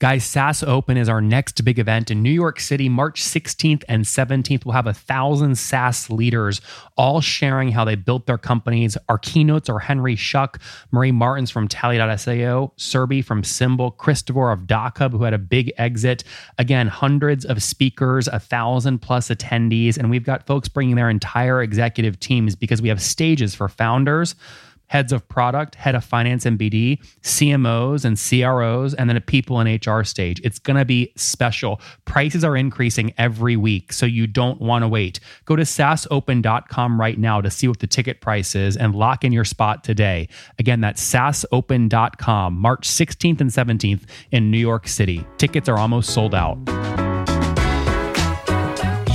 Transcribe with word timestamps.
Guys, 0.00 0.24
SaaS 0.24 0.62
Open 0.62 0.96
is 0.96 1.08
our 1.08 1.20
next 1.20 1.64
big 1.64 1.76
event 1.80 2.08
in 2.08 2.22
New 2.22 2.30
York 2.30 2.60
City, 2.60 2.88
March 2.88 3.20
16th 3.20 3.82
and 3.88 4.04
17th. 4.04 4.64
We'll 4.64 4.74
have 4.74 4.86
a 4.86 4.94
thousand 4.94 5.58
SaaS 5.58 6.08
leaders 6.08 6.60
all 6.96 7.20
sharing 7.20 7.72
how 7.72 7.84
they 7.84 7.96
built 7.96 8.26
their 8.26 8.38
companies. 8.38 8.96
Our 9.08 9.18
keynotes 9.18 9.68
are 9.68 9.80
Henry 9.80 10.14
Schuck, 10.14 10.60
Marie 10.92 11.10
Martens 11.10 11.50
from 11.50 11.66
Tally.so, 11.66 12.72
Serby 12.78 13.24
from 13.24 13.42
Symbol, 13.42 13.90
Christopher 13.90 14.52
of 14.52 14.68
DocHub, 14.68 15.10
who 15.10 15.24
had 15.24 15.34
a 15.34 15.38
big 15.38 15.72
exit. 15.78 16.22
Again, 16.58 16.86
hundreds 16.86 17.44
of 17.44 17.60
speakers, 17.60 18.28
a 18.28 18.38
thousand 18.38 19.00
plus 19.00 19.30
attendees, 19.30 19.98
and 19.98 20.10
we've 20.10 20.22
got 20.22 20.46
folks 20.46 20.68
bringing 20.68 20.94
their 20.94 21.10
entire 21.10 21.60
executive 21.60 22.20
teams 22.20 22.54
because 22.54 22.80
we 22.80 22.88
have 22.88 23.02
stages 23.02 23.52
for 23.52 23.68
founders 23.68 24.36
heads 24.88 25.12
of 25.12 25.26
product, 25.28 25.76
head 25.76 25.94
of 25.94 26.04
finance 26.04 26.44
and 26.44 26.58
BD, 26.58 26.98
CMOs 27.22 28.04
and 28.04 28.18
CROs, 28.18 28.94
and 28.94 29.08
then 29.08 29.16
a 29.16 29.20
people 29.20 29.60
and 29.60 29.86
HR 29.86 30.02
stage. 30.02 30.40
It's 30.44 30.58
going 30.58 30.76
to 30.76 30.84
be 30.84 31.12
special. 31.16 31.80
Prices 32.04 32.44
are 32.44 32.56
increasing 32.56 33.14
every 33.16 33.56
week, 33.56 33.92
so 33.92 34.06
you 34.06 34.26
don't 34.26 34.60
want 34.60 34.82
to 34.82 34.88
wait. 34.88 35.20
Go 35.44 35.56
to 35.56 35.62
saasopen.com 35.62 37.00
right 37.00 37.18
now 37.18 37.40
to 37.40 37.50
see 37.50 37.68
what 37.68 37.78
the 37.78 37.86
ticket 37.86 38.20
price 38.20 38.54
is 38.54 38.76
and 38.76 38.94
lock 38.94 39.24
in 39.24 39.32
your 39.32 39.44
spot 39.44 39.84
today. 39.84 40.28
Again, 40.58 40.80
that's 40.80 41.02
saasopen.com, 41.02 42.54
March 42.54 42.88
16th 42.88 43.40
and 43.40 43.50
17th 43.50 44.02
in 44.30 44.50
New 44.50 44.58
York 44.58 44.88
City. 44.88 45.26
Tickets 45.36 45.68
are 45.68 45.78
almost 45.78 46.10
sold 46.10 46.34
out. 46.34 46.77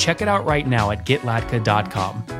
Check 0.00 0.22
it 0.22 0.28
out 0.28 0.46
right 0.46 0.66
now 0.66 0.90
at 0.90 1.04
getlatka.com 1.04 2.39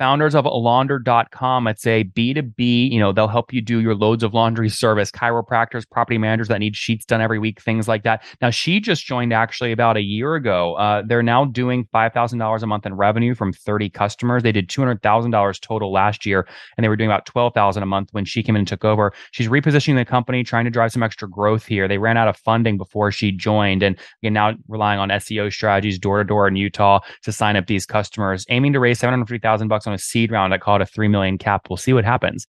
founders 0.00 0.34
of 0.34 0.46
londr.com. 0.46 1.66
It's 1.66 1.86
a 1.86 2.04
B2B, 2.04 2.90
you 2.90 2.98
know, 2.98 3.12
they'll 3.12 3.28
help 3.28 3.52
you 3.52 3.60
do 3.60 3.80
your 3.80 3.94
loads 3.94 4.22
of 4.22 4.32
laundry 4.32 4.68
service, 4.80 5.10
chiropractors, 5.10 5.88
property 5.88 6.16
managers 6.16 6.48
that 6.48 6.58
need 6.58 6.74
sheets 6.74 7.04
done 7.04 7.20
every 7.20 7.38
week, 7.38 7.60
things 7.60 7.86
like 7.86 8.02
that. 8.04 8.24
Now, 8.40 8.48
she 8.48 8.80
just 8.80 9.04
joined 9.04 9.34
actually 9.34 9.72
about 9.72 9.98
a 9.98 10.00
year 10.00 10.36
ago. 10.36 10.74
Uh, 10.76 11.02
they're 11.06 11.22
now 11.22 11.44
doing 11.44 11.86
$5,000 11.94 12.62
a 12.62 12.66
month 12.66 12.86
in 12.86 12.94
revenue 12.94 13.34
from 13.34 13.52
30 13.52 13.90
customers. 13.90 14.42
They 14.42 14.52
did 14.52 14.70
$200,000 14.70 15.60
total 15.60 15.92
last 15.92 16.24
year, 16.24 16.48
and 16.78 16.82
they 16.84 16.88
were 16.88 16.96
doing 16.96 17.10
about 17.10 17.26
12,000 17.26 17.82
a 17.82 17.86
month 17.86 18.08
when 18.12 18.24
she 18.24 18.42
came 18.42 18.56
in 18.56 18.60
and 18.60 18.68
took 18.68 18.86
over. 18.86 19.12
She's 19.32 19.48
repositioning 19.48 19.96
the 19.96 20.06
company, 20.06 20.42
trying 20.44 20.64
to 20.64 20.70
drive 20.70 20.92
some 20.92 21.02
extra 21.02 21.28
growth 21.28 21.66
here. 21.66 21.86
They 21.88 21.98
ran 21.98 22.16
out 22.16 22.28
of 22.28 22.38
funding 22.38 22.78
before 22.78 23.12
she 23.12 23.32
joined, 23.32 23.82
and 23.82 23.98
again, 24.22 24.32
now 24.32 24.54
relying 24.66 24.98
on 24.98 25.10
SEO 25.10 25.52
strategies 25.52 25.98
door 25.98 26.16
to 26.18 26.24
door 26.24 26.48
in 26.48 26.56
Utah 26.56 27.00
to 27.24 27.32
sign 27.32 27.56
up 27.56 27.66
these 27.66 27.84
customers, 27.84 28.46
aiming 28.48 28.72
to 28.72 28.80
raise 28.80 28.98
750,000 28.98 29.68
bucks 29.68 29.89
on 29.90 29.94
a 29.94 29.98
seed 29.98 30.30
round. 30.30 30.54
I 30.54 30.58
call 30.58 30.76
it 30.76 30.82
a 30.82 30.86
3 30.86 31.08
million 31.08 31.38
cap. 31.38 31.68
We'll 31.68 31.76
see 31.76 31.92
what 31.92 32.04
happens. 32.04 32.46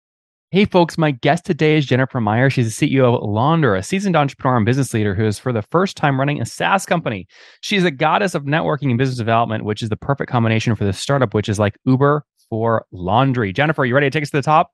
Hey, 0.52 0.66
folks, 0.66 0.98
my 0.98 1.12
guest 1.12 1.46
today 1.46 1.78
is 1.78 1.86
Jennifer 1.86 2.20
Meyer. 2.20 2.50
She's 2.50 2.76
the 2.76 2.88
CEO 2.88 3.16
of 3.16 3.22
Londr, 3.22 3.78
a 3.78 3.84
seasoned 3.84 4.16
entrepreneur 4.16 4.58
and 4.58 4.66
business 4.66 4.96
leader 4.96 5.14
who 5.14 5.26
is 5.26 5.38
for 5.38 5.54
the 5.54 5.62
first 5.62 5.96
time 5.96 6.20
running 6.20 6.42
a 6.42 6.46
SaaS 6.46 6.88
company. 6.88 7.28
She's 7.62 7.84
a 7.84 7.92
goddess 7.92 8.34
of 8.34 8.46
networking 8.46 8.90
and 8.90 8.98
business 8.98 9.18
development, 9.20 9.64
which 9.64 9.84
is 9.84 9.90
the 9.90 9.96
perfect 9.96 10.32
combination 10.32 10.76
for 10.76 10.86
this 10.86 10.98
startup, 10.98 11.36
which 11.36 11.50
is 11.50 11.60
like 11.60 11.78
Uber 11.86 12.26
for 12.50 12.86
laundry. 12.92 13.54
Jennifer, 13.54 13.86
you 13.86 13.94
ready 13.94 14.08
to 14.08 14.12
take 14.12 14.24
us 14.24 14.32
to 14.32 14.38
the 14.38 14.42
top? 14.42 14.72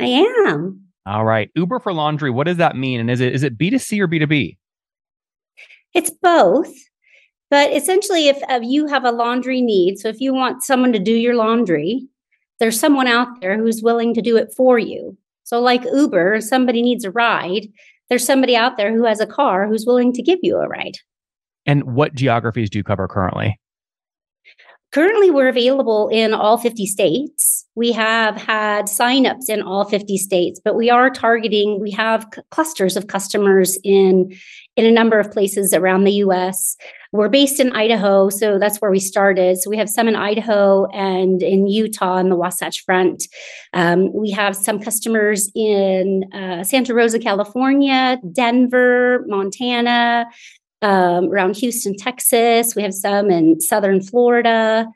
I 0.00 0.04
am. 0.04 0.82
All 1.04 1.24
right. 1.24 1.50
Uber 1.56 1.80
for 1.80 1.92
laundry, 1.92 2.30
what 2.30 2.44
does 2.44 2.58
that 2.58 2.76
mean? 2.76 3.00
And 3.00 3.10
is 3.10 3.20
it 3.20 3.34
is 3.34 3.42
it 3.42 3.58
B2C 3.58 4.00
or 4.00 4.06
B2B? 4.06 4.56
It's 5.94 6.10
both. 6.10 6.72
But 7.50 7.72
essentially, 7.72 8.28
if, 8.28 8.38
if 8.48 8.62
you 8.64 8.86
have 8.86 9.04
a 9.04 9.12
laundry 9.12 9.60
need, 9.60 9.98
so 9.98 10.08
if 10.08 10.20
you 10.20 10.34
want 10.34 10.64
someone 10.64 10.92
to 10.92 10.98
do 10.98 11.12
your 11.12 11.34
laundry, 11.34 12.06
there's 12.58 12.78
someone 12.78 13.06
out 13.06 13.40
there 13.40 13.56
who's 13.58 13.82
willing 13.82 14.14
to 14.14 14.22
do 14.22 14.36
it 14.36 14.52
for 14.56 14.78
you. 14.78 15.16
So, 15.44 15.60
like 15.60 15.84
Uber, 15.84 16.34
if 16.34 16.44
somebody 16.44 16.82
needs 16.82 17.04
a 17.04 17.10
ride, 17.10 17.68
there's 18.08 18.26
somebody 18.26 18.56
out 18.56 18.76
there 18.76 18.92
who 18.92 19.04
has 19.04 19.20
a 19.20 19.26
car 19.26 19.68
who's 19.68 19.86
willing 19.86 20.12
to 20.14 20.22
give 20.22 20.40
you 20.42 20.56
a 20.56 20.68
ride. 20.68 20.98
And 21.66 21.94
what 21.94 22.14
geographies 22.14 22.70
do 22.70 22.78
you 22.78 22.84
cover 22.84 23.06
currently? 23.06 23.58
Currently, 24.92 25.30
we're 25.30 25.48
available 25.48 26.08
in 26.08 26.32
all 26.32 26.56
50 26.56 26.86
states. 26.86 27.66
We 27.74 27.92
have 27.92 28.36
had 28.36 28.86
signups 28.86 29.48
in 29.48 29.60
all 29.60 29.84
50 29.84 30.16
states, 30.16 30.60
but 30.64 30.76
we 30.76 30.88
are 30.88 31.10
targeting, 31.10 31.80
we 31.80 31.90
have 31.90 32.26
c- 32.34 32.40
clusters 32.50 32.96
of 32.96 33.08
customers 33.08 33.78
in, 33.84 34.34
in 34.76 34.86
a 34.86 34.90
number 34.90 35.18
of 35.18 35.30
places 35.30 35.74
around 35.74 36.04
the 36.04 36.12
US. 36.12 36.76
We're 37.16 37.28
based 37.28 37.58
in 37.60 37.72
Idaho, 37.72 38.28
so 38.28 38.58
that's 38.58 38.78
where 38.78 38.90
we 38.90 39.00
started. 39.00 39.58
So 39.58 39.70
we 39.70 39.76
have 39.78 39.88
some 39.88 40.06
in 40.06 40.16
Idaho 40.16 40.86
and 40.86 41.42
in 41.42 41.66
Utah 41.66 42.18
in 42.18 42.28
the 42.28 42.36
Wasatch 42.36 42.84
Front. 42.84 43.24
Um, 43.72 44.12
we 44.12 44.30
have 44.30 44.54
some 44.54 44.78
customers 44.78 45.50
in 45.54 46.24
uh, 46.32 46.62
Santa 46.62 46.94
Rosa, 46.94 47.18
California, 47.18 48.18
Denver, 48.32 49.24
Montana, 49.26 50.26
um, 50.82 51.30
around 51.30 51.56
Houston, 51.56 51.96
Texas. 51.96 52.76
We 52.76 52.82
have 52.82 52.94
some 52.94 53.30
in 53.30 53.60
southern 53.60 54.02
Florida, 54.02 54.86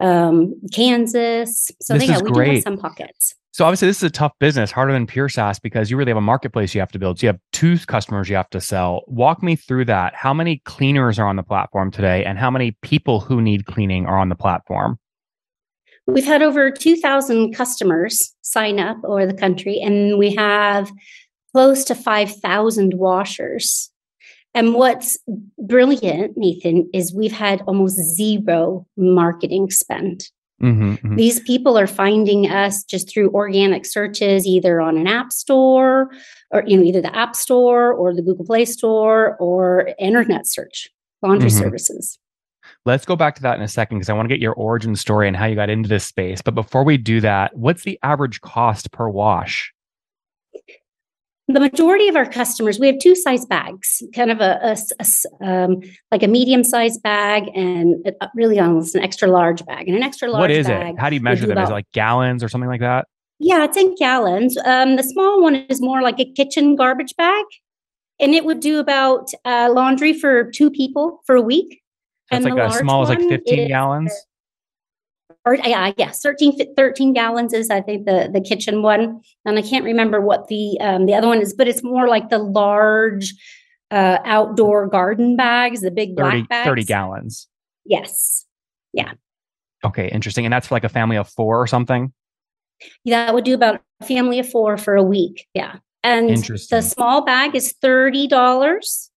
um, 0.00 0.54
Kansas. 0.72 1.70
So 1.80 1.94
This 1.94 2.08
yeah, 2.08 2.20
we 2.20 2.30
do 2.30 2.40
have 2.40 2.62
some 2.62 2.78
pockets. 2.78 3.34
So 3.58 3.64
obviously 3.64 3.88
this 3.88 3.96
is 3.96 4.04
a 4.04 4.10
tough 4.10 4.34
business, 4.38 4.70
harder 4.70 4.92
than 4.92 5.04
pure 5.04 5.28
SaaS 5.28 5.58
because 5.58 5.90
you 5.90 5.96
really 5.96 6.10
have 6.10 6.16
a 6.16 6.20
marketplace 6.20 6.76
you 6.76 6.80
have 6.80 6.92
to 6.92 6.98
build. 7.00 7.18
So 7.18 7.24
you 7.24 7.28
have 7.30 7.40
two 7.52 7.76
customers 7.76 8.28
you 8.28 8.36
have 8.36 8.48
to 8.50 8.60
sell. 8.60 9.02
Walk 9.08 9.42
me 9.42 9.56
through 9.56 9.86
that. 9.86 10.14
How 10.14 10.32
many 10.32 10.58
cleaners 10.64 11.18
are 11.18 11.26
on 11.26 11.34
the 11.34 11.42
platform 11.42 11.90
today 11.90 12.24
and 12.24 12.38
how 12.38 12.52
many 12.52 12.76
people 12.82 13.18
who 13.18 13.42
need 13.42 13.66
cleaning 13.66 14.06
are 14.06 14.16
on 14.16 14.28
the 14.28 14.36
platform? 14.36 14.96
We've 16.06 16.24
had 16.24 16.40
over 16.40 16.70
2,000 16.70 17.52
customers 17.52 18.32
sign 18.42 18.78
up 18.78 18.98
over 19.02 19.26
the 19.26 19.34
country, 19.34 19.80
and 19.80 20.18
we 20.18 20.36
have 20.36 20.88
close 21.52 21.82
to 21.86 21.96
5,000 21.96 22.94
washers. 22.94 23.90
And 24.54 24.74
what's 24.74 25.18
brilliant, 25.58 26.36
Nathan, 26.36 26.88
is 26.94 27.12
we've 27.12 27.32
had 27.32 27.62
almost 27.62 27.96
zero 27.96 28.86
marketing 28.96 29.72
spend. 29.72 30.28
Mhm, 30.62 31.00
mhm. 31.00 31.16
These 31.16 31.40
people 31.40 31.78
are 31.78 31.86
finding 31.86 32.50
us 32.50 32.82
just 32.82 33.08
through 33.08 33.30
organic 33.30 33.86
searches, 33.86 34.46
either 34.46 34.80
on 34.80 34.96
an 34.98 35.06
app 35.06 35.32
store 35.32 36.10
or 36.50 36.64
you 36.66 36.76
know, 36.76 36.82
either 36.82 37.00
the 37.00 37.14
app 37.14 37.36
store 37.36 37.92
or 37.92 38.12
the 38.14 38.22
Google 38.22 38.44
Play 38.44 38.64
Store 38.64 39.36
or 39.36 39.90
internet 39.98 40.46
search, 40.46 40.88
laundry 41.22 41.50
Mhm. 41.50 41.58
services. 41.58 42.18
Let's 42.84 43.06
go 43.06 43.16
back 43.16 43.34
to 43.36 43.42
that 43.42 43.56
in 43.56 43.62
a 43.62 43.68
second 43.68 43.98
because 43.98 44.10
I 44.10 44.14
want 44.14 44.28
to 44.28 44.34
get 44.34 44.42
your 44.42 44.54
origin 44.54 44.96
story 44.96 45.28
and 45.28 45.36
how 45.36 45.46
you 45.46 45.54
got 45.54 45.70
into 45.70 45.88
this 45.88 46.04
space. 46.04 46.42
But 46.42 46.54
before 46.54 46.84
we 46.84 46.96
do 46.96 47.20
that, 47.20 47.56
what's 47.56 47.84
the 47.84 47.98
average 48.02 48.40
cost 48.40 48.90
per 48.90 49.08
wash? 49.08 49.72
The 51.50 51.60
majority 51.60 52.08
of 52.08 52.16
our 52.16 52.26
customers, 52.26 52.78
we 52.78 52.86
have 52.88 52.98
two 52.98 53.14
size 53.16 53.46
bags, 53.46 54.02
kind 54.14 54.30
of 54.30 54.40
a, 54.40 54.58
a 54.62 54.76
a 55.00 55.46
um, 55.46 55.80
like 56.12 56.22
a 56.22 56.28
medium 56.28 56.62
sized 56.62 57.02
bag 57.02 57.44
and 57.54 57.94
a- 58.20 58.28
really 58.34 58.60
almost 58.60 58.94
an 58.94 59.02
extra 59.02 59.28
large 59.28 59.64
bag. 59.64 59.88
And 59.88 59.96
an 59.96 60.02
extra 60.02 60.28
large 60.30 60.40
what 60.40 60.50
is 60.50 60.66
bag. 60.66 60.94
it? 60.94 61.00
How 61.00 61.08
do 61.08 61.14
you 61.16 61.22
measure 61.22 61.46
them? 61.46 61.56
Is 61.56 61.70
it 61.70 61.72
like 61.72 61.90
gallons 61.92 62.44
or 62.44 62.48
something 62.50 62.68
like 62.68 62.80
that? 62.80 63.06
Yeah, 63.38 63.64
it's 63.64 63.78
in 63.78 63.94
gallons. 63.94 64.58
Um, 64.58 64.96
the 64.96 65.02
small 65.02 65.42
one 65.42 65.54
is 65.70 65.80
more 65.80 66.02
like 66.02 66.20
a 66.20 66.30
kitchen 66.32 66.76
garbage 66.76 67.16
bag, 67.16 67.44
and 68.20 68.34
it 68.34 68.44
would 68.44 68.60
do 68.60 68.78
about 68.78 69.30
uh, 69.46 69.70
laundry 69.72 70.12
for 70.12 70.50
two 70.50 70.70
people 70.70 71.20
for 71.24 71.34
a 71.34 71.40
week. 71.42 71.80
That's 72.30 72.44
And 72.44 72.54
like 72.54 72.60
the 72.62 72.68
large 72.68 72.80
small 72.80 73.02
as 73.02 73.08
like 73.08 73.20
one 73.20 73.28
15 73.30 73.58
is- 73.60 73.68
gallons. 73.68 74.12
Or 75.44 75.54
yeah, 75.54 75.92
yes, 75.96 76.20
13, 76.20 76.74
13 76.74 77.12
gallons 77.12 77.54
is 77.54 77.70
I 77.70 77.80
think 77.80 78.06
the 78.06 78.28
the 78.32 78.40
kitchen 78.40 78.82
one, 78.82 79.20
and 79.44 79.58
I 79.58 79.62
can't 79.62 79.84
remember 79.84 80.20
what 80.20 80.48
the 80.48 80.78
um, 80.80 81.06
the 81.06 81.14
other 81.14 81.28
one 81.28 81.40
is, 81.40 81.54
but 81.54 81.68
it's 81.68 81.82
more 81.82 82.08
like 82.08 82.28
the 82.28 82.38
large 82.38 83.32
uh, 83.90 84.18
outdoor 84.24 84.86
garden 84.88 85.36
bags, 85.36 85.80
the 85.80 85.90
big 85.90 86.16
30, 86.16 86.20
black 86.20 86.48
bags. 86.48 86.66
30 86.66 86.84
gallons. 86.84 87.48
Yes, 87.84 88.44
Yeah. 88.92 89.12
Okay, 89.84 90.08
interesting. 90.10 90.44
And 90.44 90.52
that's 90.52 90.66
for 90.66 90.74
like 90.74 90.84
a 90.84 90.88
family 90.88 91.16
of 91.16 91.28
four 91.28 91.62
or 91.62 91.66
something? 91.66 92.12
Yeah, 93.04 93.26
that 93.26 93.34
would 93.34 93.44
do 93.44 93.54
about 93.54 93.80
a 94.00 94.04
family 94.04 94.38
of 94.40 94.50
four 94.50 94.76
for 94.76 94.96
a 94.96 95.02
week. 95.02 95.46
Yeah, 95.54 95.76
and 96.02 96.28
the 96.70 96.82
small 96.82 97.24
bag 97.24 97.54
is 97.54 97.72
thirty 97.80 98.26
dollars, 98.26 99.10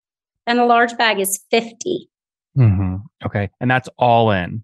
and 0.47 0.59
the 0.59 0.65
large 0.65 0.95
bag 0.97 1.19
is 1.19 1.43
fifty. 1.51 2.09
hmm 2.55 2.97
Okay. 3.25 3.49
And 3.59 3.69
that's 3.69 3.89
all 3.97 4.31
in. 4.31 4.63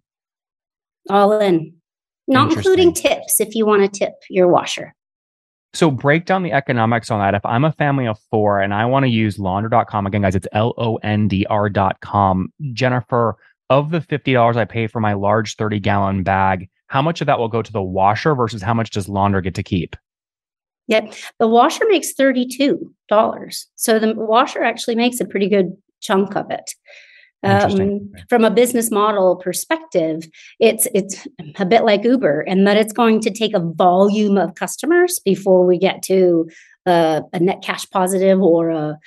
All 1.09 1.39
in, 1.39 1.73
not 2.27 2.53
including 2.53 2.93
tips 2.93 3.39
if 3.39 3.55
you 3.55 3.65
want 3.65 3.81
to 3.81 3.99
tip 3.99 4.13
your 4.29 4.47
washer. 4.47 4.93
So 5.73 5.91
break 5.91 6.25
down 6.25 6.43
the 6.43 6.53
economics 6.53 7.11
on 7.11 7.19
that. 7.19 7.35
If 7.35 7.45
I'm 7.45 7.63
a 7.63 7.71
family 7.71 8.07
of 8.07 8.17
four 8.31 8.61
and 8.61 8.73
I 8.73 8.85
want 8.85 9.03
to 9.03 9.09
use 9.09 9.37
londr.com, 9.37 10.07
again, 10.07 10.21
guys, 10.21 10.35
it's 10.35 10.47
L 10.53 10.73
O 10.77 10.95
N 10.97 11.27
D 11.27 11.45
R.com. 11.49 12.51
Jennifer, 12.73 13.37
of 13.69 13.91
the 13.91 13.99
$50 13.99 14.55
I 14.55 14.65
pay 14.65 14.87
for 14.87 14.99
my 14.99 15.13
large 15.13 15.55
30 15.55 15.79
gallon 15.79 16.23
bag, 16.23 16.69
how 16.87 17.01
much 17.01 17.21
of 17.21 17.27
that 17.27 17.37
will 17.37 17.49
go 17.49 17.61
to 17.61 17.71
the 17.71 17.81
washer 17.81 18.33
versus 18.33 18.61
how 18.61 18.73
much 18.73 18.91
does 18.91 19.07
Londr 19.07 19.43
get 19.43 19.55
to 19.55 19.63
keep? 19.63 19.95
Yep. 20.87 21.13
The 21.39 21.47
washer 21.47 21.85
makes 21.89 22.13
$32. 22.13 22.87
So 23.75 23.99
the 23.99 24.13
washer 24.15 24.63
actually 24.63 24.95
makes 24.95 25.19
a 25.19 25.25
pretty 25.25 25.49
good 25.49 25.75
chunk 25.99 26.35
of 26.35 26.49
it. 26.49 26.73
Um, 27.43 28.11
from 28.29 28.43
a 28.43 28.51
business 28.51 28.89
model 28.89 29.35
perspective, 29.35 30.27
it's 30.59 30.87
it's 30.93 31.27
a 31.59 31.65
bit 31.65 31.83
like 31.83 32.03
Uber, 32.03 32.41
and 32.41 32.65
that 32.65 32.77
it's 32.77 32.93
going 32.93 33.21
to 33.21 33.31
take 33.31 33.53
a 33.53 33.59
volume 33.59 34.37
of 34.37 34.55
customers 34.55 35.19
before 35.23 35.65
we 35.65 35.77
get 35.77 36.01
to 36.03 36.49
a, 36.87 37.21
a 37.33 37.39
net 37.39 37.61
cash 37.61 37.87
positive 37.89 38.41
or 38.41 38.71
a, 38.71 38.97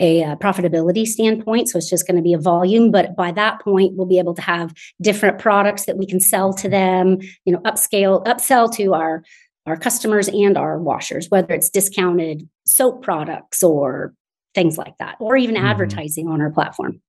a, 0.00 0.22
a 0.22 0.36
profitability 0.36 1.06
standpoint. 1.06 1.68
So 1.68 1.78
it's 1.78 1.90
just 1.90 2.06
going 2.06 2.16
to 2.16 2.22
be 2.22 2.32
a 2.32 2.38
volume, 2.38 2.90
but 2.90 3.14
by 3.16 3.32
that 3.32 3.60
point, 3.60 3.94
we'll 3.94 4.06
be 4.06 4.18
able 4.18 4.34
to 4.34 4.42
have 4.42 4.72
different 5.02 5.38
products 5.38 5.84
that 5.84 5.98
we 5.98 6.06
can 6.06 6.20
sell 6.20 6.54
to 6.54 6.68
them. 6.68 7.18
You 7.44 7.52
know, 7.52 7.60
upscale, 7.60 8.24
upsell 8.24 8.74
to 8.76 8.94
our 8.94 9.22
our 9.66 9.76
customers 9.76 10.28
and 10.28 10.56
our 10.58 10.78
washers, 10.78 11.30
whether 11.30 11.54
it's 11.54 11.70
discounted 11.70 12.48
soap 12.66 13.02
products 13.02 13.62
or 13.62 14.14
things 14.54 14.78
like 14.78 14.96
that, 14.98 15.16
or 15.20 15.36
even 15.36 15.54
mm-hmm. 15.54 15.66
advertising 15.66 16.28
on 16.28 16.40
our 16.40 16.50
platform. 16.50 17.00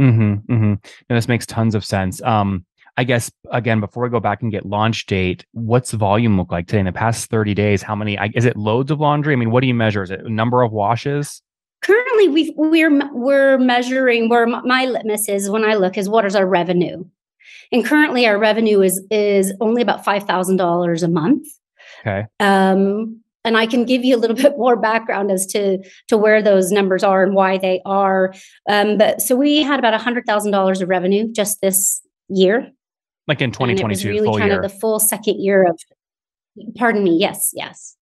Mm-hmm, 0.00 0.52
mm-hmm. 0.52 0.74
And 0.74 1.16
this 1.16 1.28
makes 1.28 1.46
tons 1.46 1.74
of 1.74 1.84
sense. 1.84 2.20
Um, 2.22 2.64
I 2.96 3.04
guess 3.04 3.30
again, 3.50 3.80
before 3.80 4.04
we 4.04 4.10
go 4.10 4.20
back 4.20 4.42
and 4.42 4.52
get 4.52 4.66
launch 4.66 5.06
date, 5.06 5.44
what's 5.52 5.90
the 5.90 5.96
volume 5.96 6.36
look 6.36 6.52
like 6.52 6.66
today 6.66 6.78
in 6.78 6.86
the 6.86 6.92
past 6.92 7.28
30 7.28 7.54
days? 7.54 7.82
How 7.82 7.96
many 7.96 8.16
is 8.34 8.44
it 8.44 8.56
loads 8.56 8.90
of 8.90 9.00
laundry? 9.00 9.32
I 9.32 9.36
mean, 9.36 9.50
what 9.50 9.60
do 9.60 9.66
you 9.66 9.74
measure? 9.74 10.02
Is 10.02 10.10
it 10.10 10.24
number 10.26 10.62
of 10.62 10.72
washes? 10.72 11.42
Currently 11.82 12.28
we've 12.28 12.52
we're 12.56 13.12
we're 13.12 13.58
measuring 13.58 14.28
where 14.28 14.46
my 14.46 14.86
litmus 14.86 15.28
is 15.28 15.50
when 15.50 15.64
I 15.64 15.74
look 15.74 15.98
is 15.98 16.08
what 16.08 16.24
is 16.24 16.36
our 16.36 16.46
revenue. 16.46 17.04
And 17.72 17.84
currently 17.84 18.26
our 18.26 18.38
revenue 18.38 18.80
is 18.80 19.04
is 19.10 19.52
only 19.60 19.82
about 19.82 20.04
five 20.04 20.22
thousand 20.22 20.56
dollars 20.56 21.02
a 21.02 21.08
month. 21.08 21.46
Okay. 22.00 22.26
Um, 22.38 23.23
and 23.44 23.56
I 23.56 23.66
can 23.66 23.84
give 23.84 24.04
you 24.04 24.16
a 24.16 24.18
little 24.18 24.36
bit 24.44 24.56
more 24.56 24.76
background 24.76 25.30
as 25.30 25.46
to 25.46 25.78
to 26.08 26.16
where 26.16 26.42
those 26.42 26.72
numbers 26.72 27.04
are 27.04 27.22
and 27.22 27.34
why 27.34 27.58
they 27.58 27.80
are. 27.84 28.34
Um, 28.68 28.98
but 28.98 29.20
so 29.20 29.36
we 29.36 29.62
had 29.62 29.78
about 29.78 29.94
a 29.94 29.98
hundred 29.98 30.26
thousand 30.26 30.52
dollars 30.52 30.80
of 30.80 30.88
revenue 30.88 31.30
just 31.32 31.60
this 31.60 32.00
year, 32.28 32.70
like 33.28 33.40
in 33.40 33.52
twenty 33.52 33.74
twenty 33.74 33.96
two, 33.96 34.08
really 34.08 34.38
kind 34.38 34.50
year. 34.50 34.56
of 34.56 34.62
the 34.62 34.76
full 34.78 34.98
second 34.98 35.40
year 35.40 35.68
of. 35.68 35.78
Pardon 36.76 37.02
me. 37.02 37.16
Yes, 37.18 37.50
yes. 37.52 37.96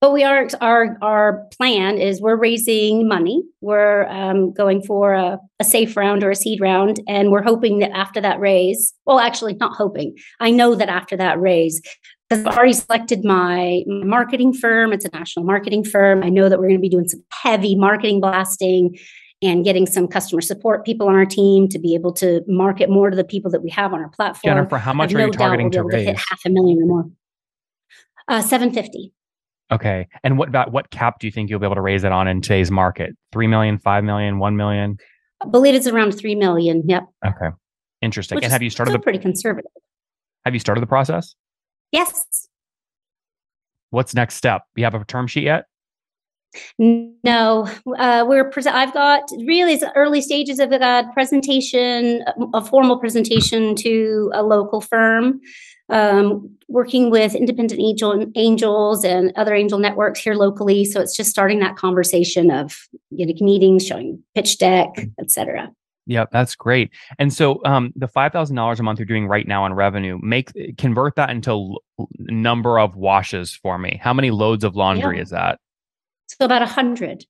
But 0.00 0.12
we 0.12 0.22
are 0.22 0.46
our 0.60 0.96
our 1.02 1.44
plan 1.56 1.98
is 1.98 2.20
we're 2.20 2.36
raising 2.36 3.08
money. 3.08 3.42
We're 3.60 4.06
um, 4.06 4.52
going 4.52 4.82
for 4.82 5.14
a, 5.14 5.38
a 5.58 5.64
safe 5.64 5.96
round 5.96 6.22
or 6.22 6.30
a 6.30 6.36
seed 6.36 6.60
round, 6.60 7.00
and 7.08 7.32
we're 7.32 7.42
hoping 7.42 7.80
that 7.80 7.90
after 7.90 8.20
that 8.20 8.38
raise, 8.38 8.94
well, 9.06 9.18
actually, 9.18 9.54
not 9.54 9.74
hoping. 9.74 10.14
I 10.38 10.52
know 10.52 10.76
that 10.76 10.88
after 10.88 11.16
that 11.16 11.40
raise, 11.40 11.82
because 12.28 12.44
I've 12.44 12.56
already 12.56 12.72
selected 12.72 13.24
my, 13.24 13.84
marketing 13.86 14.52
firm. 14.52 14.92
It's 14.92 15.04
a 15.04 15.10
national 15.12 15.44
marketing 15.44 15.84
firm. 15.84 16.22
I 16.22 16.28
know 16.28 16.48
that 16.48 16.58
we're 16.58 16.68
going 16.68 16.78
to 16.78 16.82
be 16.82 16.88
doing 16.88 17.08
some 17.08 17.22
heavy 17.32 17.74
marketing 17.74 18.20
blasting 18.20 18.98
and 19.40 19.64
getting 19.64 19.86
some 19.86 20.08
customer 20.08 20.40
support 20.40 20.84
people 20.84 21.08
on 21.08 21.14
our 21.14 21.24
team 21.24 21.68
to 21.68 21.78
be 21.78 21.94
able 21.94 22.12
to 22.12 22.42
market 22.46 22.90
more 22.90 23.08
to 23.08 23.16
the 23.16 23.24
people 23.24 23.50
that 23.52 23.62
we 23.62 23.70
have 23.70 23.94
on 23.94 24.00
our 24.00 24.08
platform. 24.10 24.56
Jennifer, 24.56 24.78
how 24.78 24.92
much 24.92 25.14
are 25.14 25.18
no 25.18 25.26
you 25.26 25.32
targeting 25.32 25.70
to 25.70 25.82
raise? 25.82 26.04
To 26.04 26.10
hit 26.10 26.16
half 26.16 26.40
a 26.44 26.50
million 26.50 26.82
or 26.82 26.86
more. 26.86 27.10
Uh, 28.26 28.42
750. 28.42 29.12
Okay. 29.70 30.08
And 30.24 30.38
what 30.38 30.48
about 30.48 30.72
what 30.72 30.90
cap 30.90 31.20
do 31.20 31.26
you 31.26 31.30
think 31.30 31.50
you'll 31.50 31.60
be 31.60 31.66
able 31.66 31.76
to 31.76 31.80
raise 31.80 32.04
it 32.04 32.12
on 32.12 32.26
in 32.26 32.40
today's 32.40 32.70
market? 32.70 33.16
3 33.32 33.46
million, 33.46 33.78
5 33.78 34.04
million, 34.04 34.38
1 34.38 34.56
million? 34.56 34.98
I 35.40 35.48
believe 35.48 35.74
it's 35.74 35.86
around 35.86 36.12
3 36.12 36.34
million. 36.34 36.82
Yep. 36.86 37.04
Okay. 37.26 37.48
Interesting. 38.02 38.36
Which 38.36 38.44
and 38.44 38.52
have 38.52 38.62
you 38.62 38.70
started 38.70 38.92
the 38.92 38.98
pretty 38.98 39.18
conservative? 39.18 39.70
Have 40.44 40.54
you 40.54 40.60
started 40.60 40.80
the 40.80 40.86
process? 40.86 41.34
Yes. 41.92 42.48
What's 43.90 44.14
next 44.14 44.34
step? 44.34 44.62
You 44.76 44.84
have 44.84 44.94
a 44.94 45.04
term 45.04 45.26
sheet 45.26 45.44
yet? 45.44 45.64
No, 46.78 47.68
uh, 47.98 48.24
we're. 48.26 48.50
Pre- 48.50 48.64
I've 48.64 48.94
got 48.94 49.22
really 49.46 49.74
it's 49.74 49.84
early 49.94 50.22
stages 50.22 50.58
of 50.58 50.72
a 50.72 51.04
presentation, 51.12 52.24
a 52.54 52.64
formal 52.64 52.98
presentation 52.98 53.74
to 53.76 54.30
a 54.34 54.42
local 54.42 54.80
firm, 54.80 55.40
um, 55.90 56.48
working 56.68 57.10
with 57.10 57.34
independent 57.34 57.80
angel 57.80 58.26
angels 58.34 59.04
and 59.04 59.32
other 59.36 59.54
angel 59.54 59.78
networks 59.78 60.20
here 60.20 60.34
locally. 60.34 60.86
So 60.86 61.00
it's 61.02 61.16
just 61.16 61.30
starting 61.30 61.58
that 61.60 61.76
conversation 61.76 62.50
of 62.50 62.78
you 63.10 63.26
know 63.26 63.34
meetings, 63.40 63.86
showing 63.86 64.22
pitch 64.34 64.56
deck, 64.56 64.88
etc. 65.20 65.70
Yep, 66.08 66.30
that's 66.32 66.56
great. 66.56 66.90
And 67.18 67.32
so 67.34 67.62
um, 67.66 67.92
the 67.94 68.08
five 68.08 68.32
thousand 68.32 68.56
dollars 68.56 68.80
a 68.80 68.82
month 68.82 68.98
you're 68.98 69.06
doing 69.06 69.28
right 69.28 69.46
now 69.46 69.64
on 69.64 69.74
revenue, 69.74 70.18
make 70.22 70.50
convert 70.78 71.16
that 71.16 71.28
into 71.28 71.50
l- 71.50 71.82
number 72.18 72.78
of 72.80 72.96
washes 72.96 73.54
for 73.54 73.76
me. 73.76 74.00
How 74.02 74.14
many 74.14 74.30
loads 74.30 74.64
of 74.64 74.74
laundry 74.74 75.16
yeah. 75.16 75.22
is 75.22 75.30
that? 75.30 75.60
So 76.26 76.46
about 76.46 76.62
a 76.62 76.66
hundred. 76.66 77.26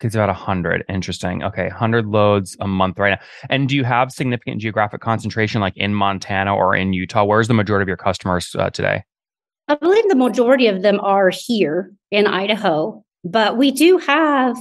It's 0.00 0.14
about 0.14 0.30
a 0.30 0.34
hundred. 0.34 0.84
Interesting. 0.88 1.42
Okay, 1.42 1.68
hundred 1.68 2.06
loads 2.06 2.56
a 2.60 2.66
month 2.66 2.98
right 2.98 3.10
now. 3.10 3.26
And 3.50 3.68
do 3.68 3.76
you 3.76 3.84
have 3.84 4.10
significant 4.10 4.62
geographic 4.62 5.02
concentration, 5.02 5.60
like 5.60 5.76
in 5.76 5.94
Montana 5.94 6.56
or 6.56 6.74
in 6.74 6.94
Utah? 6.94 7.24
Where's 7.24 7.48
the 7.48 7.54
majority 7.54 7.82
of 7.82 7.88
your 7.88 7.98
customers 7.98 8.56
uh, 8.58 8.70
today? 8.70 9.04
I 9.68 9.74
believe 9.74 10.08
the 10.08 10.16
majority 10.16 10.66
of 10.66 10.80
them 10.80 10.98
are 11.00 11.30
here 11.30 11.92
in 12.10 12.26
Idaho, 12.26 13.04
but 13.22 13.58
we 13.58 13.70
do 13.70 13.98
have 13.98 14.56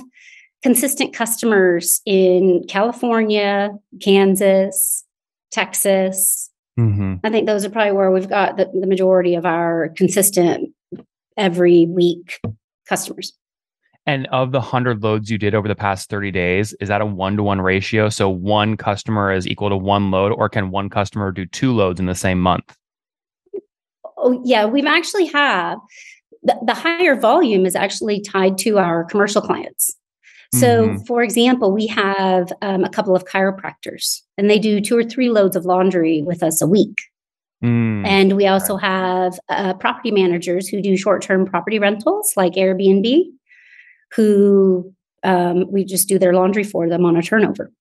consistent 0.63 1.13
customers 1.13 2.01
in 2.05 2.63
California, 2.67 3.69
Kansas, 4.01 5.05
Texas. 5.51 6.49
Mm-hmm. 6.79 7.15
I 7.23 7.29
think 7.29 7.47
those 7.47 7.65
are 7.65 7.69
probably 7.69 7.93
where 7.93 8.11
we've 8.11 8.29
got 8.29 8.57
the, 8.57 8.65
the 8.65 8.87
majority 8.87 9.35
of 9.35 9.45
our 9.45 9.89
consistent 9.95 10.73
every 11.35 11.85
week 11.85 12.39
customers. 12.87 13.33
And 14.05 14.25
of 14.27 14.53
the 14.53 14.59
100 14.59 15.03
loads 15.03 15.29
you 15.29 15.37
did 15.37 15.53
over 15.53 15.67
the 15.67 15.75
past 15.75 16.09
30 16.09 16.31
days, 16.31 16.73
is 16.79 16.87
that 16.87 17.01
a 17.01 17.05
one 17.05 17.35
to 17.35 17.43
one 17.43 17.59
ratio? 17.59 18.07
So 18.07 18.29
one 18.29 18.77
customer 18.77 19.33
is 19.33 19.45
equal 19.45 19.69
to 19.69 19.75
one 19.75 20.11
load, 20.11 20.31
or 20.31 20.47
can 20.47 20.71
one 20.71 20.89
customer 20.89 21.31
do 21.31 21.45
two 21.45 21.73
loads 21.73 21.99
in 21.99 22.05
the 22.05 22.15
same 22.15 22.39
month? 22.39 22.77
Oh, 24.17 24.41
yeah. 24.45 24.65
We've 24.65 24.85
actually 24.85 25.25
have 25.27 25.79
the, 26.41 26.57
the 26.65 26.73
higher 26.73 27.19
volume 27.19 27.65
is 27.65 27.75
actually 27.75 28.21
tied 28.21 28.57
to 28.59 28.77
our 28.77 29.03
commercial 29.03 29.41
clients. 29.41 29.93
So, 30.53 30.87
mm-hmm. 30.87 31.03
for 31.03 31.21
example, 31.21 31.71
we 31.71 31.87
have 31.87 32.53
um, 32.61 32.83
a 32.83 32.89
couple 32.89 33.15
of 33.15 33.25
chiropractors, 33.25 34.21
and 34.37 34.49
they 34.49 34.59
do 34.59 34.79
two 34.79 34.97
or 34.97 35.03
three 35.03 35.29
loads 35.29 35.55
of 35.55 35.65
laundry 35.65 36.21
with 36.21 36.41
us 36.41 36.61
a 36.61 36.67
week. 36.67 37.01
Mm. 37.63 38.05
And 38.05 38.35
we 38.35 38.47
also 38.47 38.77
have 38.77 39.39
uh, 39.49 39.73
property 39.73 40.11
managers 40.11 40.67
who 40.67 40.81
do 40.81 40.95
short 40.95 41.21
term 41.21 41.45
property 41.45 41.79
rentals 41.79 42.33
like 42.37 42.53
Airbnb, 42.53 43.25
who 44.13 44.93
um, 45.23 45.69
we 45.71 45.83
just 45.83 46.07
do 46.07 46.19
their 46.19 46.33
laundry 46.33 46.63
for 46.63 46.87
them 46.87 47.03
on 47.03 47.17
a 47.17 47.23
turnover. 47.23 47.71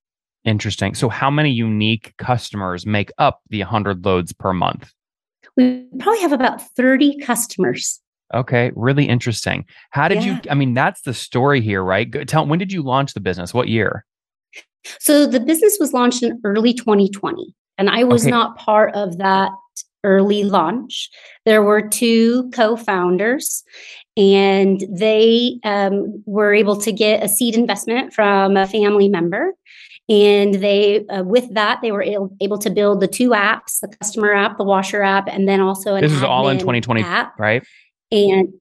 Interesting. 0.45 0.95
So, 0.95 1.09
how 1.09 1.31
many 1.31 1.51
unique 1.51 2.15
customers 2.19 2.87
make 2.87 3.11
up 3.19 3.43
the 3.51 3.61
100 3.61 4.05
loads 4.05 4.33
per 4.33 4.53
month? 4.53 4.93
We 5.57 5.87
probably 5.99 6.21
have 6.21 6.33
about 6.33 6.63
30 6.75 7.19
customers. 7.19 8.01
Okay, 8.35 8.73
really 8.75 9.05
interesting. 9.05 9.65
How 9.91 10.09
did 10.09 10.25
yeah. 10.25 10.41
you? 10.43 10.51
I 10.51 10.55
mean, 10.55 10.75
that's 10.75 11.03
the 11.03 11.15
story 11.15 11.61
here, 11.61 11.83
right? 11.83 12.11
Tell 12.27 12.47
when 12.47 12.59
did 12.59 12.73
you 12.73 12.83
launch 12.83 13.15
the 13.15 13.21
business? 13.21 13.55
What 13.55 13.69
year? 13.69 14.05
So 15.01 15.27
the 15.27 15.41
business 15.41 15.79
was 15.81 15.93
launched 15.93 16.23
in 16.23 16.41
early 16.45 16.75
2020, 16.75 17.55
and 17.79 17.89
I 17.89 18.05
was 18.05 18.23
okay. 18.23 18.31
not 18.31 18.57
part 18.57 18.95
of 18.95 19.19
that 19.19 19.51
early 20.05 20.45
launch. 20.45 21.11
There 21.45 21.63
were 21.63 21.87
two 21.87 22.51
co-founders, 22.51 23.63
and 24.17 24.83
they 24.91 25.59
um, 25.65 26.23
were 26.27 26.55
able 26.55 26.81
to 26.81 26.93
get 26.93 27.23
a 27.23 27.29
seed 27.29 27.55
investment 27.55 28.13
from 28.13 28.57
a 28.57 28.67
family 28.67 29.09
member. 29.09 29.53
And 30.09 30.55
they, 30.55 31.05
uh, 31.07 31.25
with 31.25 31.53
that, 31.55 31.81
they 31.83 31.91
were 31.91 32.03
able, 32.03 32.59
to 32.59 32.71
build 32.71 33.01
the 33.01 33.09
two 33.09 33.31
apps: 33.31 33.81
the 33.81 33.89
customer 33.89 34.33
app, 34.33 34.57
the 34.57 34.65
washer 34.65 35.03
app, 35.03 35.27
and 35.29 35.49
then 35.49 35.61
also 35.61 35.97
an. 35.97 36.03
This 36.03 36.13
is 36.13 36.23
all 36.23 36.49
in 36.49 36.59
2020, 36.59 37.03
app. 37.03 37.39
right? 37.39 37.65
And 38.11 38.53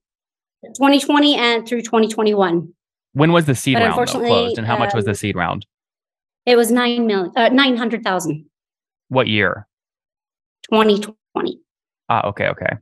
2020 0.75 1.35
and 1.35 1.67
through 1.67 1.81
2021. 1.81 2.73
When 3.13 3.31
was 3.31 3.45
the 3.45 3.55
seed 3.55 3.75
but 3.75 3.83
round 3.83 4.07
though, 4.09 4.19
closed, 4.19 4.57
and 4.57 4.67
how 4.67 4.77
much 4.77 4.93
was 4.93 5.05
the 5.05 5.11
um, 5.11 5.15
seed 5.15 5.35
round? 5.35 5.65
It 6.45 6.57
was 6.57 6.71
nine 6.71 7.07
million, 7.07 7.31
uh, 7.35 7.49
nine 7.49 7.77
hundred 7.77 8.03
thousand. 8.03 8.45
What 9.07 9.27
year? 9.27 9.67
2020. 10.69 11.59
Ah, 12.09 12.27
okay, 12.27 12.47
okay. 12.49 12.77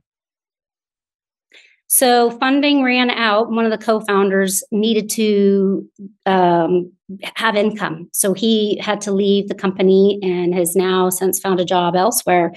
So 1.86 2.32
funding 2.38 2.82
ran 2.82 3.10
out. 3.10 3.52
One 3.52 3.64
of 3.64 3.70
the 3.70 3.78
co-founders 3.78 4.64
needed 4.72 5.08
to 5.10 5.88
um, 6.26 6.90
have 7.36 7.54
income, 7.54 8.08
so 8.12 8.32
he 8.32 8.78
had 8.78 9.00
to 9.02 9.12
leave 9.12 9.48
the 9.48 9.54
company 9.54 10.18
and 10.20 10.52
has 10.54 10.74
now 10.74 11.10
since 11.10 11.38
found 11.38 11.60
a 11.60 11.64
job 11.64 11.94
elsewhere. 11.94 12.52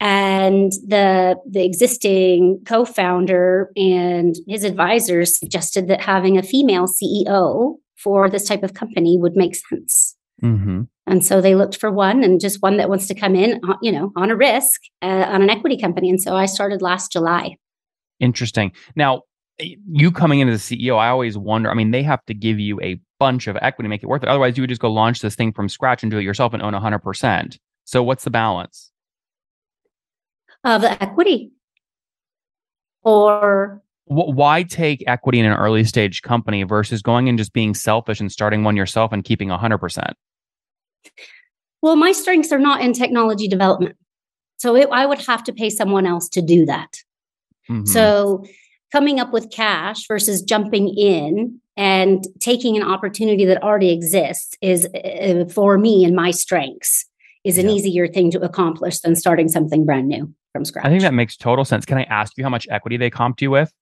And 0.00 0.72
the 0.86 1.36
the 1.48 1.64
existing 1.64 2.60
co-founder 2.66 3.70
and 3.76 4.36
his 4.46 4.64
advisors 4.64 5.38
suggested 5.38 5.88
that 5.88 6.00
having 6.00 6.36
a 6.36 6.42
female 6.42 6.86
ceo 6.86 7.76
for 7.96 8.28
this 8.28 8.44
type 8.46 8.62
of 8.62 8.74
company 8.74 9.16
would 9.18 9.36
make 9.36 9.56
sense. 9.56 10.14
Mm-hmm. 10.42 10.82
and 11.06 11.24
so 11.24 11.40
they 11.40 11.54
looked 11.54 11.78
for 11.78 11.90
one 11.90 12.22
and 12.22 12.42
just 12.42 12.60
one 12.60 12.76
that 12.76 12.90
wants 12.90 13.06
to 13.06 13.14
come 13.14 13.34
in 13.34 13.58
uh, 13.66 13.76
you 13.80 13.90
know 13.90 14.12
on 14.16 14.30
a 14.30 14.36
risk 14.36 14.82
uh, 15.00 15.06
on 15.28 15.40
an 15.40 15.48
equity 15.48 15.78
company. 15.78 16.10
And 16.10 16.20
so 16.20 16.36
i 16.36 16.44
started 16.44 16.82
last 16.82 17.10
july. 17.10 17.56
Interesting. 18.20 18.72
Now 18.96 19.22
you 19.58 20.12
coming 20.12 20.40
into 20.40 20.52
the 20.52 20.58
ceo 20.58 20.98
i 20.98 21.08
always 21.08 21.38
wonder 21.38 21.70
i 21.70 21.74
mean 21.74 21.90
they 21.90 22.02
have 22.02 22.22
to 22.26 22.34
give 22.34 22.60
you 22.60 22.78
a 22.82 23.00
bunch 23.18 23.46
of 23.46 23.56
equity 23.62 23.88
make 23.88 24.02
it 24.02 24.06
worth 24.06 24.22
it. 24.22 24.28
Otherwise 24.28 24.58
you 24.58 24.62
would 24.62 24.68
just 24.68 24.82
go 24.82 24.92
launch 24.92 25.20
this 25.20 25.34
thing 25.34 25.52
from 25.52 25.70
scratch 25.70 26.02
and 26.02 26.12
do 26.12 26.18
it 26.18 26.22
yourself 26.22 26.52
and 26.52 26.62
own 26.62 26.74
100% 26.74 27.58
so 27.86 28.02
what's 28.02 28.24
the 28.24 28.30
balance 28.30 28.92
of 30.66 30.84
equity? 30.84 31.52
Or 33.02 33.82
why 34.06 34.62
take 34.62 35.02
equity 35.06 35.40
in 35.40 35.46
an 35.46 35.52
early 35.52 35.84
stage 35.84 36.22
company 36.22 36.62
versus 36.62 37.02
going 37.02 37.28
and 37.28 37.38
just 37.38 37.52
being 37.52 37.74
selfish 37.74 38.20
and 38.20 38.30
starting 38.30 38.62
one 38.62 38.76
yourself 38.76 39.12
and 39.12 39.24
keeping 39.24 39.48
100% 39.48 40.12
well 41.82 41.96
my 41.96 42.12
strengths 42.12 42.52
are 42.52 42.58
not 42.58 42.80
in 42.80 42.92
technology 42.92 43.48
development. 43.48 43.96
So 44.58 44.76
it, 44.76 44.88
i 44.92 45.04
would 45.06 45.20
have 45.26 45.42
to 45.44 45.52
pay 45.52 45.70
someone 45.70 46.06
else 46.06 46.28
to 46.30 46.42
do 46.42 46.66
that. 46.66 46.98
Mm-hmm. 47.68 47.84
so 47.86 48.44
coming 48.92 49.18
up 49.18 49.32
with 49.32 49.50
cash 49.50 50.06
versus 50.06 50.40
jumping 50.40 50.88
in 50.88 51.60
and 51.76 52.24
taking 52.38 52.76
an 52.76 52.84
opportunity 52.84 53.44
that 53.44 53.60
already 53.62 53.90
exists 53.90 54.56
is 54.62 54.86
uh, 54.86 55.44
for 55.52 55.78
me 55.78 56.04
and 56.04 56.14
my 56.14 56.30
strengths 56.30 57.06
is 57.42 57.58
an 57.58 57.66
yeah. 57.66 57.74
easier 57.74 58.06
thing 58.06 58.30
to 58.30 58.40
accomplish 58.40 59.00
than 59.00 59.16
starting 59.16 59.48
something 59.48 59.84
brand 59.84 60.06
new 60.06 60.32
from 60.56 60.64
scratch. 60.64 60.86
I 60.86 60.88
think 60.88 61.02
that 61.02 61.14
makes 61.14 61.36
total 61.36 61.64
sense. 61.64 61.84
Can 61.84 61.98
I 61.98 62.04
ask 62.04 62.32
you 62.36 62.44
how 62.44 62.50
much 62.50 62.66
equity 62.70 62.96
they 62.96 63.10
comped 63.10 63.40
you 63.40 63.50
with? 63.50 63.72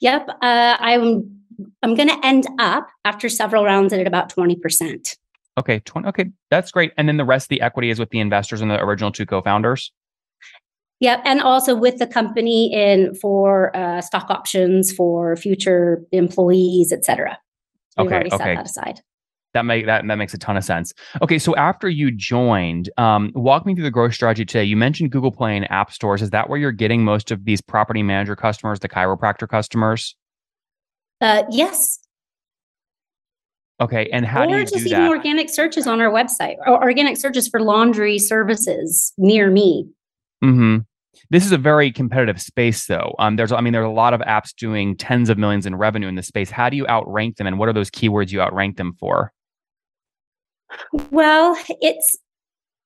Yep, 0.00 0.28
uh, 0.28 0.76
I'm 0.78 1.42
I'm 1.82 1.94
going 1.94 2.08
to 2.08 2.20
end 2.22 2.46
up 2.58 2.88
after 3.04 3.28
several 3.28 3.64
rounds 3.64 3.92
at 3.92 4.06
about 4.06 4.30
twenty 4.30 4.56
percent. 4.56 5.16
Okay, 5.58 5.80
twenty. 5.80 6.08
Okay, 6.08 6.26
that's 6.50 6.70
great. 6.70 6.92
And 6.96 7.08
then 7.08 7.16
the 7.16 7.24
rest 7.24 7.46
of 7.46 7.48
the 7.48 7.60
equity 7.60 7.90
is 7.90 7.98
with 7.98 8.10
the 8.10 8.20
investors 8.20 8.60
and 8.60 8.70
the 8.70 8.80
original 8.80 9.10
two 9.10 9.26
co-founders. 9.26 9.92
Yep, 11.00 11.22
and 11.24 11.40
also 11.40 11.74
with 11.76 11.98
the 11.98 12.06
company 12.06 12.72
in 12.72 13.14
for 13.14 13.76
uh, 13.76 14.00
stock 14.00 14.30
options 14.30 14.92
for 14.92 15.36
future 15.36 16.04
employees, 16.12 16.92
et 16.92 17.04
cetera. 17.04 17.38
okay, 17.98 18.16
okay. 18.16 18.28
Set 18.30 18.38
that 18.38 18.66
aside. 18.66 19.00
That 19.58 19.64
make 19.64 19.86
that 19.86 20.06
that 20.06 20.14
makes 20.14 20.32
a 20.34 20.38
ton 20.38 20.56
of 20.56 20.62
sense. 20.62 20.94
Okay, 21.20 21.36
so 21.36 21.56
after 21.56 21.88
you 21.88 22.12
joined, 22.12 22.90
um, 22.96 23.32
walk 23.34 23.66
me 23.66 23.74
through 23.74 23.82
the 23.82 23.90
growth 23.90 24.14
strategy 24.14 24.44
today. 24.44 24.62
You 24.62 24.76
mentioned 24.76 25.10
Google 25.10 25.32
Play 25.32 25.56
and 25.56 25.68
App 25.68 25.90
Stores. 25.90 26.22
Is 26.22 26.30
that 26.30 26.48
where 26.48 26.60
you're 26.60 26.70
getting 26.70 27.02
most 27.02 27.32
of 27.32 27.44
these 27.44 27.60
property 27.60 28.04
manager 28.04 28.36
customers, 28.36 28.78
the 28.78 28.88
chiropractor 28.88 29.48
customers? 29.48 30.14
Uh, 31.20 31.42
yes. 31.50 31.98
Okay, 33.80 34.08
and 34.12 34.24
how 34.24 34.44
or 34.44 34.46
do 34.46 34.52
you 34.52 34.60
just 34.60 34.74
do 34.74 34.90
even 34.90 34.92
that? 34.92 35.10
organic 35.10 35.50
searches 35.50 35.88
on 35.88 36.00
our 36.00 36.12
website, 36.12 36.54
or 36.64 36.80
organic 36.80 37.16
searches 37.16 37.48
for 37.48 37.60
laundry 37.60 38.20
services 38.20 39.12
near 39.18 39.50
me. 39.50 39.88
Hmm. 40.40 40.78
This 41.30 41.44
is 41.44 41.50
a 41.50 41.58
very 41.58 41.90
competitive 41.90 42.40
space, 42.40 42.86
though. 42.86 43.16
Um, 43.18 43.34
there's, 43.34 43.50
I 43.50 43.60
mean, 43.60 43.72
there's 43.72 43.84
a 43.84 43.88
lot 43.88 44.14
of 44.14 44.20
apps 44.20 44.54
doing 44.54 44.96
tens 44.96 45.28
of 45.28 45.36
millions 45.36 45.66
in 45.66 45.74
revenue 45.74 46.06
in 46.06 46.14
this 46.14 46.28
space. 46.28 46.48
How 46.48 46.70
do 46.70 46.76
you 46.76 46.86
outrank 46.86 47.38
them, 47.38 47.48
and 47.48 47.58
what 47.58 47.68
are 47.68 47.72
those 47.72 47.90
keywords 47.90 48.30
you 48.30 48.40
outrank 48.40 48.76
them 48.76 48.94
for? 49.00 49.32
Well, 51.10 51.56
it's 51.80 52.16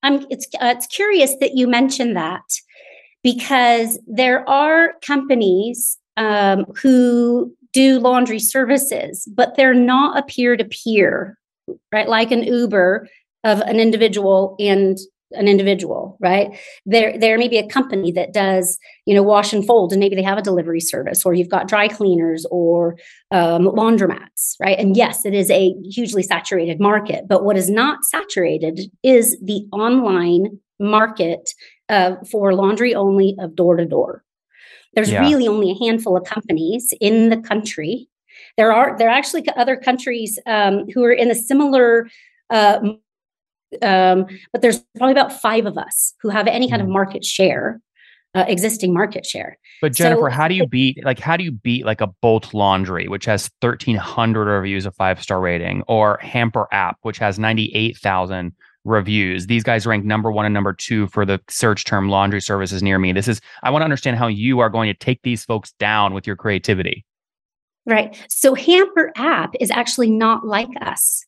I'm 0.02 0.26
it's 0.30 0.46
uh, 0.60 0.74
it's 0.76 0.86
curious 0.86 1.36
that 1.40 1.54
you 1.54 1.66
mentioned 1.66 2.16
that 2.16 2.42
because 3.22 3.98
there 4.06 4.48
are 4.48 4.94
companies 5.04 5.98
um, 6.16 6.64
who 6.82 7.54
do 7.72 7.98
laundry 7.98 8.38
services, 8.38 9.28
but 9.34 9.56
they're 9.56 9.74
not 9.74 10.18
a 10.18 10.22
peer 10.22 10.56
to 10.56 10.64
peer, 10.64 11.38
right? 11.92 12.08
Like 12.08 12.30
an 12.30 12.42
Uber 12.42 13.08
of 13.44 13.60
an 13.60 13.80
individual 13.80 14.56
and 14.58 14.98
an 15.34 15.48
individual, 15.48 16.16
right? 16.20 16.58
There, 16.86 17.18
there 17.18 17.38
may 17.38 17.48
be 17.48 17.58
a 17.58 17.66
company 17.66 18.12
that 18.12 18.32
does, 18.32 18.78
you 19.06 19.14
know, 19.14 19.22
wash 19.22 19.52
and 19.52 19.66
fold, 19.66 19.92
and 19.92 20.00
maybe 20.00 20.16
they 20.16 20.22
have 20.22 20.38
a 20.38 20.42
delivery 20.42 20.80
service, 20.80 21.24
or 21.24 21.34
you've 21.34 21.48
got 21.48 21.68
dry 21.68 21.88
cleaners 21.88 22.46
or 22.50 22.96
um, 23.30 23.62
laundromats, 23.62 24.56
right? 24.60 24.78
And 24.78 24.96
yes, 24.96 25.24
it 25.24 25.34
is 25.34 25.50
a 25.50 25.74
hugely 25.84 26.22
saturated 26.22 26.80
market, 26.80 27.26
but 27.28 27.44
what 27.44 27.56
is 27.56 27.70
not 27.70 28.04
saturated 28.04 28.80
is 29.02 29.38
the 29.42 29.66
online 29.72 30.58
market 30.78 31.50
uh, 31.88 32.16
for 32.30 32.54
laundry 32.54 32.94
only 32.94 33.36
of 33.38 33.54
door 33.54 33.76
to 33.76 33.84
door. 33.84 34.24
There's 34.94 35.10
yeah. 35.10 35.20
really 35.20 35.48
only 35.48 35.70
a 35.70 35.84
handful 35.84 36.16
of 36.16 36.24
companies 36.24 36.92
in 37.00 37.30
the 37.30 37.38
country. 37.38 38.08
There 38.56 38.72
are 38.72 38.96
there 38.98 39.08
are 39.08 39.16
actually 39.16 39.46
other 39.56 39.76
countries 39.76 40.38
um, 40.46 40.86
who 40.92 41.02
are 41.04 41.12
in 41.12 41.30
a 41.30 41.34
similar 41.34 42.08
uh, 42.50 42.80
um, 43.80 44.26
but 44.52 44.62
there's 44.62 44.80
probably 44.96 45.12
about 45.12 45.32
five 45.40 45.66
of 45.66 45.78
us 45.78 46.14
who 46.20 46.28
have 46.28 46.46
any 46.46 46.68
kind 46.68 46.82
of 46.82 46.88
mm. 46.88 46.92
market 46.92 47.24
share, 47.24 47.80
uh, 48.34 48.44
existing 48.48 48.92
market 48.92 49.24
share. 49.24 49.58
But 49.80 49.94
Jennifer, 49.94 50.30
so, 50.30 50.34
how 50.34 50.48
do 50.48 50.54
you 50.54 50.66
beat 50.66 51.04
like 51.04 51.18
how 51.18 51.36
do 51.36 51.44
you 51.44 51.52
beat 51.52 51.86
like 51.86 52.00
a 52.00 52.06
Bolt 52.06 52.52
Laundry, 52.54 53.08
which 53.08 53.24
has 53.24 53.50
thirteen 53.60 53.96
hundred 53.96 54.44
reviews, 54.44 54.86
a 54.86 54.92
five 54.92 55.22
star 55.22 55.40
rating, 55.40 55.82
or 55.88 56.18
Hamper 56.22 56.68
App, 56.72 56.98
which 57.02 57.18
has 57.18 57.38
ninety 57.38 57.70
eight 57.74 57.96
thousand 57.96 58.52
reviews. 58.84 59.46
These 59.46 59.62
guys 59.62 59.86
rank 59.86 60.04
number 60.04 60.30
one 60.30 60.44
and 60.44 60.52
number 60.52 60.72
two 60.72 61.06
for 61.08 61.24
the 61.24 61.40
search 61.48 61.84
term 61.84 62.08
laundry 62.08 62.40
services 62.40 62.82
near 62.82 62.98
me. 62.98 63.12
This 63.12 63.28
is 63.28 63.40
I 63.62 63.70
want 63.70 63.82
to 63.82 63.84
understand 63.84 64.16
how 64.16 64.26
you 64.26 64.60
are 64.60 64.70
going 64.70 64.88
to 64.92 64.98
take 64.98 65.20
these 65.22 65.44
folks 65.44 65.72
down 65.78 66.14
with 66.14 66.26
your 66.26 66.36
creativity. 66.36 67.04
Right. 67.84 68.16
So 68.28 68.54
Hamper 68.54 69.12
app 69.16 69.54
is 69.58 69.70
actually 69.70 70.10
not 70.10 70.46
like 70.46 70.68
us 70.80 71.24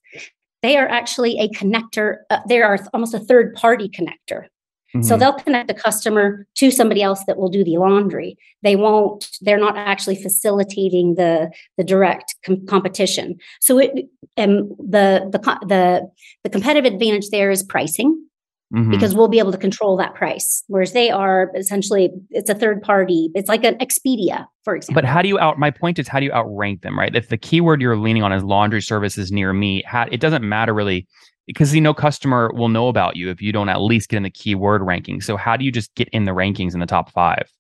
they 0.65 0.79
are 0.79 0.89
actually 0.89 1.39
a 1.39 1.49
connector. 1.51 2.21
Uh, 2.31 2.41
they 2.49 2.63
are 2.63 2.79
almost 2.95 3.13
a 3.13 3.19
third 3.19 3.55
party 3.55 3.87
connector. 3.87 4.47
Mm-hmm. 4.95 5.03
So 5.03 5.19
they'll 5.19 5.35
connect 5.35 5.69
the 5.69 5.75
customer 5.75 6.47
to 6.55 6.71
somebody 6.71 7.03
else 7.03 7.23
that 7.27 7.37
will 7.37 7.51
do 7.51 7.65
the 7.65 7.77
laundry. 7.77 8.39
They 8.63 8.75
won't. 8.75 9.29
They're 9.43 9.59
not 9.59 9.77
actually 9.77 10.17
facilitating 10.17 11.17
the 11.17 11.53
the 11.77 11.85
direct 11.85 12.37
com- 12.47 12.65
competition. 12.67 13.37
So 13.61 13.79
it 13.79 13.91
um, 14.39 14.71
the 14.79 15.29
the 15.31 15.39
the 15.67 16.11
the 16.45 16.51
competitive 16.51 16.91
advantage 16.91 17.29
there 17.29 17.51
is 17.51 17.63
pricing 17.63 18.27
mm-hmm. 18.73 18.91
because 18.91 19.15
we'll 19.15 19.29
be 19.29 19.39
able 19.39 19.53
to 19.53 19.59
control 19.59 19.97
that 19.97 20.15
price. 20.15 20.63
Whereas 20.69 20.93
they 20.93 21.11
are 21.11 21.51
essentially, 21.57 22.11
it's 22.31 22.51
a 22.51 22.55
third 22.55 22.83
party. 22.83 23.31
It's 23.35 23.49
like 23.49 23.65
an 23.65 23.77
Expedia, 23.79 24.47
for 24.63 24.77
example. 24.77 25.03
But 25.03 25.05
how 25.05 25.23
do 25.23 25.29
you 25.29 25.39
out? 25.39 25.59
My 25.59 25.71
point 25.71 25.99
is, 25.99 26.09
how 26.09 26.21
do 26.21 26.27
you 26.27 26.33
outrank 26.33 26.83
them? 26.83 26.99
Right? 26.99 27.15
If 27.15 27.29
the 27.29 27.39
keyword 27.39 27.81
you're 27.81 27.97
leaning 27.97 28.23
on 28.23 28.33
is 28.33 28.43
laundry 28.43 28.83
services 28.83 29.33
near 29.33 29.53
me, 29.53 29.83
how, 29.87 30.07
it 30.11 30.21
doesn't 30.21 30.47
matter 30.49 30.73
really 30.73 31.07
because 31.47 31.75
you 31.75 31.81
know 31.81 31.93
customer 31.95 32.51
will 32.55 32.69
know 32.69 32.89
about 32.89 33.17
you 33.17 33.31
if 33.31 33.43
you 33.43 33.53
don't 33.53 33.69
at 33.69 33.81
least 33.81 34.09
get 34.09 34.19
in 34.19 34.23
the 34.23 34.31
keyword 34.31 34.83
ranking. 34.83 35.21
So 35.21 35.37
how 35.37 35.57
do 35.57 35.65
you 35.65 35.73
just 35.73 35.95
get 35.95 36.09
in 36.09 36.25
the 36.25 36.33
rankings 36.33 36.75
in 36.75 36.81
the 36.81 36.87
top 36.87 37.11
five? 37.11 37.51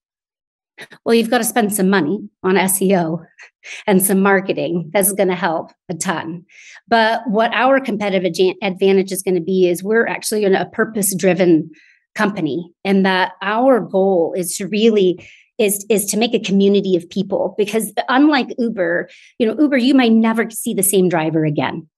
Well, 1.04 1.14
you've 1.14 1.30
got 1.30 1.38
to 1.38 1.44
spend 1.44 1.74
some 1.74 1.88
money 1.88 2.28
on 2.42 2.54
SEO 2.54 3.24
and 3.86 4.02
some 4.02 4.20
marketing. 4.20 4.90
That's 4.92 5.12
going 5.12 5.28
to 5.28 5.34
help 5.34 5.70
a 5.88 5.94
ton. 5.94 6.44
But 6.88 7.22
what 7.28 7.52
our 7.54 7.80
competitive 7.80 8.24
advantage 8.62 9.12
is 9.12 9.22
going 9.22 9.36
to 9.36 9.40
be 9.40 9.68
is 9.68 9.84
we're 9.84 10.06
actually 10.06 10.44
a 10.44 10.66
purpose 10.72 11.14
driven 11.14 11.70
company, 12.14 12.72
and 12.84 13.04
that 13.04 13.32
our 13.42 13.80
goal 13.80 14.34
is 14.36 14.56
to 14.56 14.68
really 14.68 15.24
is 15.58 15.86
is 15.88 16.06
to 16.06 16.16
make 16.16 16.34
a 16.34 16.40
community 16.40 16.96
of 16.96 17.08
people 17.08 17.54
because 17.56 17.92
unlike 18.08 18.48
uber 18.58 19.08
you 19.38 19.46
know 19.46 19.56
uber 19.60 19.76
you 19.76 19.94
may 19.94 20.08
never 20.08 20.50
see 20.50 20.74
the 20.74 20.82
same 20.82 21.08
driver 21.08 21.44
again 21.44 21.88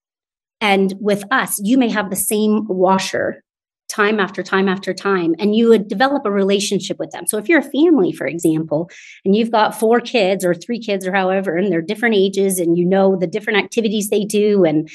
and 0.60 0.94
with 1.00 1.24
us 1.30 1.58
you 1.62 1.78
may 1.78 1.88
have 1.88 2.10
the 2.10 2.16
same 2.16 2.66
washer 2.68 3.42
time 3.88 4.18
after 4.18 4.42
time 4.42 4.68
after 4.68 4.92
time 4.92 5.34
and 5.38 5.54
you 5.54 5.68
would 5.68 5.88
develop 5.88 6.26
a 6.26 6.30
relationship 6.30 6.98
with 6.98 7.10
them. 7.12 7.26
So 7.26 7.38
if 7.38 7.48
you're 7.48 7.60
a 7.60 7.62
family 7.62 8.12
for 8.12 8.26
example 8.26 8.90
and 9.24 9.36
you've 9.36 9.50
got 9.50 9.78
four 9.78 10.00
kids 10.00 10.44
or 10.44 10.54
three 10.54 10.80
kids 10.80 11.06
or 11.06 11.12
however 11.12 11.56
and 11.56 11.70
they're 11.70 11.82
different 11.82 12.16
ages 12.16 12.58
and 12.58 12.76
you 12.76 12.84
know 12.84 13.16
the 13.16 13.26
different 13.26 13.58
activities 13.58 14.08
they 14.08 14.24
do 14.24 14.64
and 14.64 14.90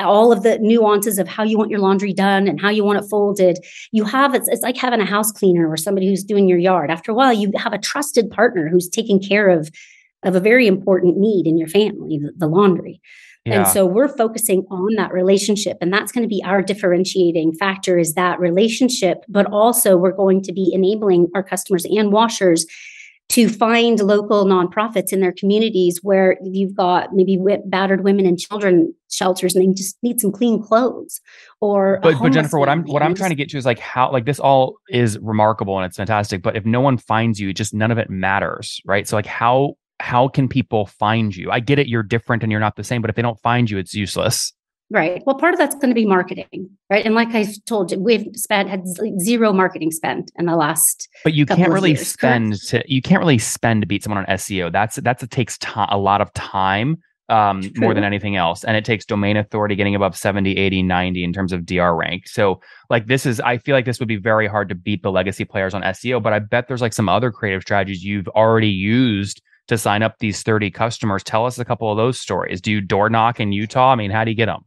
all 0.00 0.32
of 0.32 0.42
the 0.42 0.58
nuances 0.58 1.18
of 1.18 1.28
how 1.28 1.42
you 1.42 1.56
want 1.56 1.70
your 1.70 1.80
laundry 1.80 2.12
done 2.12 2.46
and 2.48 2.60
how 2.60 2.68
you 2.68 2.84
want 2.84 2.98
it 2.98 3.08
folded 3.08 3.58
you 3.92 4.04
have 4.04 4.34
it's, 4.34 4.48
it's 4.48 4.62
like 4.62 4.76
having 4.76 5.00
a 5.00 5.06
house 5.06 5.32
cleaner 5.32 5.70
or 5.70 5.76
somebody 5.76 6.08
who's 6.08 6.24
doing 6.24 6.48
your 6.48 6.58
yard. 6.58 6.90
After 6.90 7.12
a 7.12 7.14
while 7.14 7.32
you 7.32 7.50
have 7.56 7.72
a 7.72 7.78
trusted 7.78 8.30
partner 8.30 8.68
who's 8.68 8.88
taking 8.88 9.22
care 9.22 9.48
of 9.48 9.70
of 10.22 10.34
a 10.34 10.40
very 10.40 10.66
important 10.66 11.16
need 11.16 11.46
in 11.46 11.56
your 11.56 11.68
family 11.68 12.18
the, 12.18 12.32
the 12.36 12.46
laundry 12.46 13.00
yeah. 13.44 13.58
And 13.58 13.68
so 13.68 13.84
we're 13.84 14.08
focusing 14.08 14.64
on 14.70 14.94
that 14.94 15.12
relationship. 15.12 15.76
And 15.82 15.92
that's 15.92 16.12
going 16.12 16.22
to 16.22 16.28
be 16.28 16.42
our 16.44 16.62
differentiating 16.62 17.52
factor 17.54 17.98
is 17.98 18.14
that 18.14 18.40
relationship. 18.40 19.24
But 19.28 19.46
also, 19.52 19.96
we're 19.96 20.12
going 20.12 20.42
to 20.42 20.52
be 20.52 20.70
enabling 20.72 21.28
our 21.34 21.42
customers 21.42 21.84
and 21.84 22.10
washers 22.10 22.66
to 23.30 23.48
find 23.48 24.00
local 24.00 24.44
nonprofits 24.44 25.12
in 25.12 25.20
their 25.20 25.32
communities 25.32 26.00
where 26.02 26.36
you've 26.42 26.74
got 26.74 27.14
maybe 27.14 27.38
battered 27.66 28.04
women 28.04 28.26
and 28.26 28.38
children 28.38 28.94
shelters 29.10 29.54
and 29.54 29.66
they 29.66 29.74
just 29.74 29.96
need 30.02 30.20
some 30.20 30.30
clean 30.30 30.62
clothes 30.62 31.20
or 31.60 32.00
but, 32.02 32.18
but 32.20 32.32
jennifer 32.32 32.58
what 32.58 32.68
i'm 32.68 32.82
what 32.82 33.02
i'm 33.02 33.14
trying 33.14 33.30
to 33.30 33.36
get 33.36 33.48
to 33.48 33.56
is 33.56 33.64
like 33.64 33.78
how 33.78 34.12
like 34.12 34.26
this 34.26 34.38
all 34.38 34.72
mm. 34.92 34.96
is 35.00 35.18
remarkable 35.20 35.78
and 35.78 35.86
it's 35.86 35.96
fantastic 35.96 36.42
but 36.42 36.54
if 36.54 36.66
no 36.66 36.80
one 36.80 36.98
finds 36.98 37.40
you 37.40 37.54
just 37.54 37.72
none 37.72 37.90
of 37.90 37.96
it 37.96 38.10
matters 38.10 38.80
right 38.84 39.08
so 39.08 39.16
like 39.16 39.26
how 39.26 39.74
how 40.00 40.28
can 40.28 40.48
people 40.48 40.86
find 40.86 41.36
you 41.36 41.50
i 41.50 41.60
get 41.60 41.78
it 41.78 41.86
you're 41.86 42.02
different 42.02 42.42
and 42.42 42.50
you're 42.50 42.60
not 42.60 42.76
the 42.76 42.84
same 42.84 43.00
but 43.00 43.10
if 43.10 43.16
they 43.16 43.22
don't 43.22 43.40
find 43.40 43.70
you 43.70 43.78
it's 43.78 43.94
useless 43.94 44.52
Right. 44.90 45.22
Well, 45.24 45.36
part 45.36 45.54
of 45.54 45.58
that's 45.58 45.74
going 45.74 45.88
to 45.88 45.94
be 45.94 46.06
marketing, 46.06 46.70
right? 46.90 47.04
And 47.04 47.14
like 47.14 47.28
I 47.30 47.46
told 47.66 47.90
you, 47.90 47.98
we've 47.98 48.28
spent 48.34 48.68
had 48.68 48.84
zero 49.18 49.52
marketing 49.52 49.90
spend 49.90 50.30
in 50.36 50.44
the 50.44 50.56
last. 50.56 51.08
But 51.24 51.32
you 51.32 51.46
can't 51.46 51.72
really 51.72 51.92
years, 51.92 52.06
spend 52.06 52.60
to 52.68 52.84
you 52.86 53.00
can't 53.00 53.18
really 53.18 53.38
spend 53.38 53.80
to 53.80 53.86
beat 53.86 54.04
someone 54.04 54.24
on 54.24 54.36
SEO. 54.36 54.70
That's 54.70 54.96
that's 54.96 55.22
it 55.22 55.30
takes 55.30 55.56
to, 55.58 55.86
a 55.88 55.96
lot 55.96 56.20
of 56.20 56.32
time 56.34 56.98
um, 57.30 57.62
more 57.76 57.94
than 57.94 58.04
anything 58.04 58.36
else, 58.36 58.62
and 58.62 58.76
it 58.76 58.84
takes 58.84 59.06
domain 59.06 59.38
authority 59.38 59.74
getting 59.74 59.94
above 59.94 60.16
70, 60.16 60.56
80, 60.56 60.82
90 60.82 61.24
in 61.24 61.32
terms 61.32 61.52
of 61.52 61.64
DR 61.64 61.96
rank. 61.96 62.28
So 62.28 62.60
like 62.90 63.06
this 63.06 63.24
is, 63.24 63.40
I 63.40 63.56
feel 63.56 63.74
like 63.74 63.86
this 63.86 63.98
would 63.98 64.08
be 64.08 64.16
very 64.16 64.46
hard 64.46 64.68
to 64.68 64.74
beat 64.74 65.02
the 65.02 65.10
legacy 65.10 65.46
players 65.46 65.72
on 65.72 65.82
SEO. 65.82 66.22
But 66.22 66.34
I 66.34 66.40
bet 66.40 66.68
there's 66.68 66.82
like 66.82 66.92
some 66.92 67.08
other 67.08 67.32
creative 67.32 67.62
strategies 67.62 68.04
you've 68.04 68.28
already 68.28 68.68
used 68.68 69.40
to 69.68 69.78
sign 69.78 70.02
up 70.02 70.18
these 70.18 70.42
30 70.42 70.70
customers. 70.70 71.22
Tell 71.22 71.46
us 71.46 71.58
a 71.58 71.64
couple 71.64 71.90
of 71.90 71.96
those 71.96 72.18
stories. 72.18 72.60
Do 72.60 72.70
you 72.70 72.80
door 72.80 73.08
knock 73.08 73.40
in 73.40 73.52
Utah? 73.52 73.92
I 73.92 73.94
mean, 73.96 74.10
how 74.10 74.24
do 74.24 74.30
you 74.30 74.36
get 74.36 74.46
them? 74.46 74.64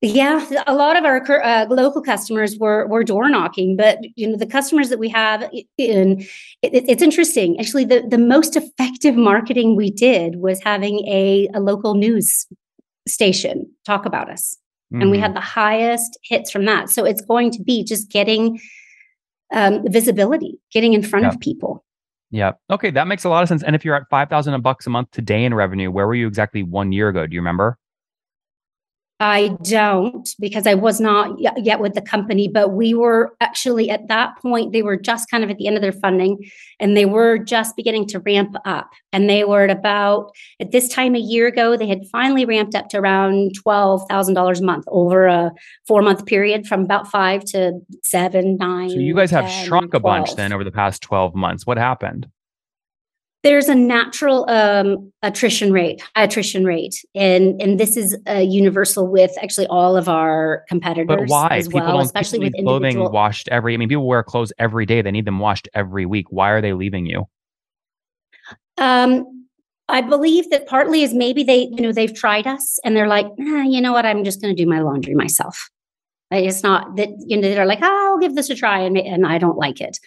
Yeah, 0.00 0.46
a 0.68 0.74
lot 0.74 0.96
of 0.96 1.04
our 1.04 1.20
uh, 1.42 1.66
local 1.68 2.00
customers 2.00 2.56
were 2.56 2.86
were 2.86 3.02
door 3.02 3.28
knocking, 3.28 3.76
but 3.76 3.98
you 4.14 4.28
know 4.28 4.36
the 4.36 4.46
customers 4.46 4.90
that 4.90 5.00
we 5.00 5.08
have 5.08 5.50
in 5.76 6.20
it, 6.62 6.84
it's 6.88 7.02
interesting. 7.02 7.58
Actually, 7.58 7.84
the 7.84 8.06
the 8.08 8.18
most 8.18 8.54
effective 8.54 9.16
marketing 9.16 9.74
we 9.74 9.90
did 9.90 10.36
was 10.36 10.62
having 10.62 11.00
a, 11.08 11.48
a 11.52 11.58
local 11.58 11.94
news 11.94 12.46
station 13.08 13.68
talk 13.84 14.06
about 14.06 14.30
us, 14.30 14.56
mm-hmm. 14.92 15.02
and 15.02 15.10
we 15.10 15.18
had 15.18 15.30
mm-hmm. 15.30 15.40
the 15.40 15.40
highest 15.40 16.16
hits 16.22 16.52
from 16.52 16.64
that. 16.66 16.90
So 16.90 17.04
it's 17.04 17.22
going 17.22 17.50
to 17.50 17.62
be 17.64 17.82
just 17.82 18.08
getting 18.08 18.60
um, 19.52 19.82
visibility, 19.88 20.60
getting 20.72 20.92
in 20.92 21.02
front 21.02 21.26
of 21.26 21.40
people. 21.40 21.84
Yeah. 22.30 22.52
Okay, 22.70 22.90
that 22.90 23.06
makes 23.06 23.24
a 23.24 23.28
lot 23.28 23.42
of 23.42 23.48
sense. 23.48 23.62
And 23.62 23.74
if 23.74 23.84
you're 23.84 23.94
at 23.94 24.04
five 24.10 24.28
thousand 24.28 24.60
bucks 24.62 24.86
a 24.86 24.90
month 24.90 25.10
today 25.12 25.44
in 25.44 25.54
revenue, 25.54 25.90
where 25.90 26.06
were 26.06 26.14
you 26.14 26.26
exactly 26.26 26.62
one 26.62 26.92
year 26.92 27.08
ago? 27.08 27.26
Do 27.26 27.34
you 27.34 27.40
remember? 27.40 27.78
I 29.20 29.48
don't 29.62 30.28
because 30.38 30.64
I 30.66 30.74
was 30.74 31.00
not 31.00 31.36
yet 31.40 31.80
with 31.80 31.94
the 31.94 32.00
company, 32.00 32.46
but 32.46 32.70
we 32.70 32.94
were 32.94 33.34
actually 33.40 33.90
at 33.90 34.06
that 34.06 34.38
point, 34.40 34.72
they 34.72 34.82
were 34.82 34.96
just 34.96 35.28
kind 35.28 35.42
of 35.42 35.50
at 35.50 35.58
the 35.58 35.66
end 35.66 35.74
of 35.74 35.82
their 35.82 35.92
funding 35.92 36.48
and 36.78 36.96
they 36.96 37.04
were 37.04 37.36
just 37.36 37.74
beginning 37.74 38.06
to 38.08 38.20
ramp 38.20 38.54
up. 38.64 38.90
And 39.12 39.28
they 39.28 39.42
were 39.42 39.64
at 39.64 39.70
about, 39.70 40.30
at 40.60 40.70
this 40.70 40.88
time 40.88 41.16
a 41.16 41.20
year 41.20 41.48
ago, 41.48 41.76
they 41.76 41.88
had 41.88 42.06
finally 42.12 42.44
ramped 42.44 42.76
up 42.76 42.90
to 42.90 42.98
around 42.98 43.52
$12,000 43.66 44.60
a 44.60 44.64
month 44.64 44.84
over 44.86 45.26
a 45.26 45.50
four 45.88 46.00
month 46.00 46.24
period 46.24 46.66
from 46.68 46.82
about 46.82 47.08
five 47.08 47.44
to 47.46 47.80
seven, 48.04 48.56
nine. 48.56 48.90
So 48.90 48.96
you 48.96 49.16
guys 49.16 49.32
have 49.32 49.46
10, 49.46 49.66
shrunk 49.66 49.94
a 49.94 50.00
bunch 50.00 50.36
then 50.36 50.52
over 50.52 50.62
the 50.62 50.70
past 50.70 51.02
12 51.02 51.34
months. 51.34 51.66
What 51.66 51.76
happened? 51.76 52.28
There's 53.44 53.68
a 53.68 53.74
natural 53.74 54.48
um, 54.50 55.12
attrition 55.22 55.72
rate 55.72 56.02
attrition 56.16 56.64
rate. 56.64 57.04
And 57.14 57.60
and 57.60 57.78
this 57.78 57.96
is 57.96 58.16
uh, 58.28 58.34
universal 58.34 59.06
with 59.06 59.32
actually 59.40 59.66
all 59.68 59.96
of 59.96 60.08
our 60.08 60.64
competitors 60.68 61.06
but 61.06 61.28
why? 61.28 61.58
as 61.58 61.68
people 61.68 61.80
well, 61.80 61.92
don't 61.92 62.04
especially 62.04 62.40
with 62.40 62.52
clothing 62.54 62.90
individual... 62.90 63.10
washed 63.10 63.48
every 63.48 63.74
i 63.74 63.76
mean 63.76 63.88
people 63.88 64.06
wear 64.06 64.22
clothes 64.22 64.52
every 64.58 64.86
day. 64.86 65.02
They 65.02 65.10
need 65.10 65.24
them 65.24 65.38
washed 65.38 65.68
every 65.74 66.06
week. 66.06 66.26
Why 66.30 66.50
are 66.50 66.60
they 66.60 66.72
leaving 66.72 67.06
you? 67.06 67.26
Um 68.76 69.46
i 69.90 70.02
believe 70.02 70.50
that 70.50 70.66
partly 70.66 71.02
is 71.02 71.14
maybe 71.14 71.42
they 71.42 71.68
you 71.70 71.80
know 71.80 71.92
they've 71.92 72.14
tried 72.14 72.46
us 72.46 72.78
and 72.84 72.96
they're 72.96 73.08
like 73.08 73.26
ah, 73.40 73.62
you 73.62 73.80
know 73.80 73.92
what? 73.92 74.04
I'm 74.04 74.24
just 74.24 74.42
going 74.42 74.54
to 74.54 74.62
do 74.62 74.68
my 74.68 74.80
laundry 74.80 75.14
myself. 75.14 75.70
It's 76.30 76.62
not 76.62 76.96
that 76.96 77.08
you 77.20 77.36
know 77.36 77.42
they're 77.48 77.64
like 77.66 77.78
oh, 77.82 78.08
i'll 78.10 78.18
give 78.18 78.34
this 78.34 78.50
a 78.50 78.54
try 78.54 78.80
and, 78.80 78.98
and 78.98 79.26
i 79.26 79.38
don't 79.38 79.56
like 79.56 79.80
it 79.80 79.98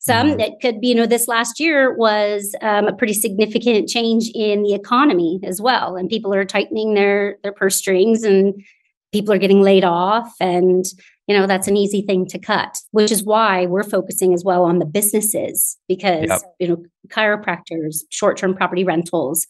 some 0.00 0.30
mm-hmm. 0.38 0.54
could 0.62 0.80
be, 0.80 0.88
you 0.88 0.94
know, 0.94 1.06
this 1.06 1.28
last 1.28 1.60
year 1.60 1.94
was 1.94 2.54
um, 2.62 2.88
a 2.88 2.92
pretty 2.92 3.12
significant 3.12 3.86
change 3.86 4.30
in 4.34 4.62
the 4.62 4.72
economy 4.72 5.38
as 5.44 5.60
well, 5.60 5.94
and 5.94 6.08
people 6.08 6.32
are 6.34 6.44
tightening 6.44 6.94
their 6.94 7.36
their 7.42 7.52
purse 7.52 7.76
strings, 7.76 8.22
and 8.22 8.64
people 9.12 9.34
are 9.34 9.38
getting 9.38 9.60
laid 9.60 9.84
off, 9.84 10.34
and 10.40 10.86
you 11.26 11.36
know 11.36 11.46
that's 11.46 11.68
an 11.68 11.76
easy 11.76 12.00
thing 12.00 12.24
to 12.28 12.38
cut. 12.38 12.78
Which 12.92 13.12
is 13.12 13.22
why 13.22 13.66
we're 13.66 13.84
focusing 13.84 14.32
as 14.32 14.42
well 14.42 14.64
on 14.64 14.78
the 14.78 14.86
businesses 14.86 15.76
because 15.86 16.28
yep. 16.28 16.40
you 16.58 16.68
know 16.68 16.82
chiropractors, 17.08 17.98
short 18.08 18.38
term 18.38 18.54
property 18.54 18.84
rentals, 18.84 19.46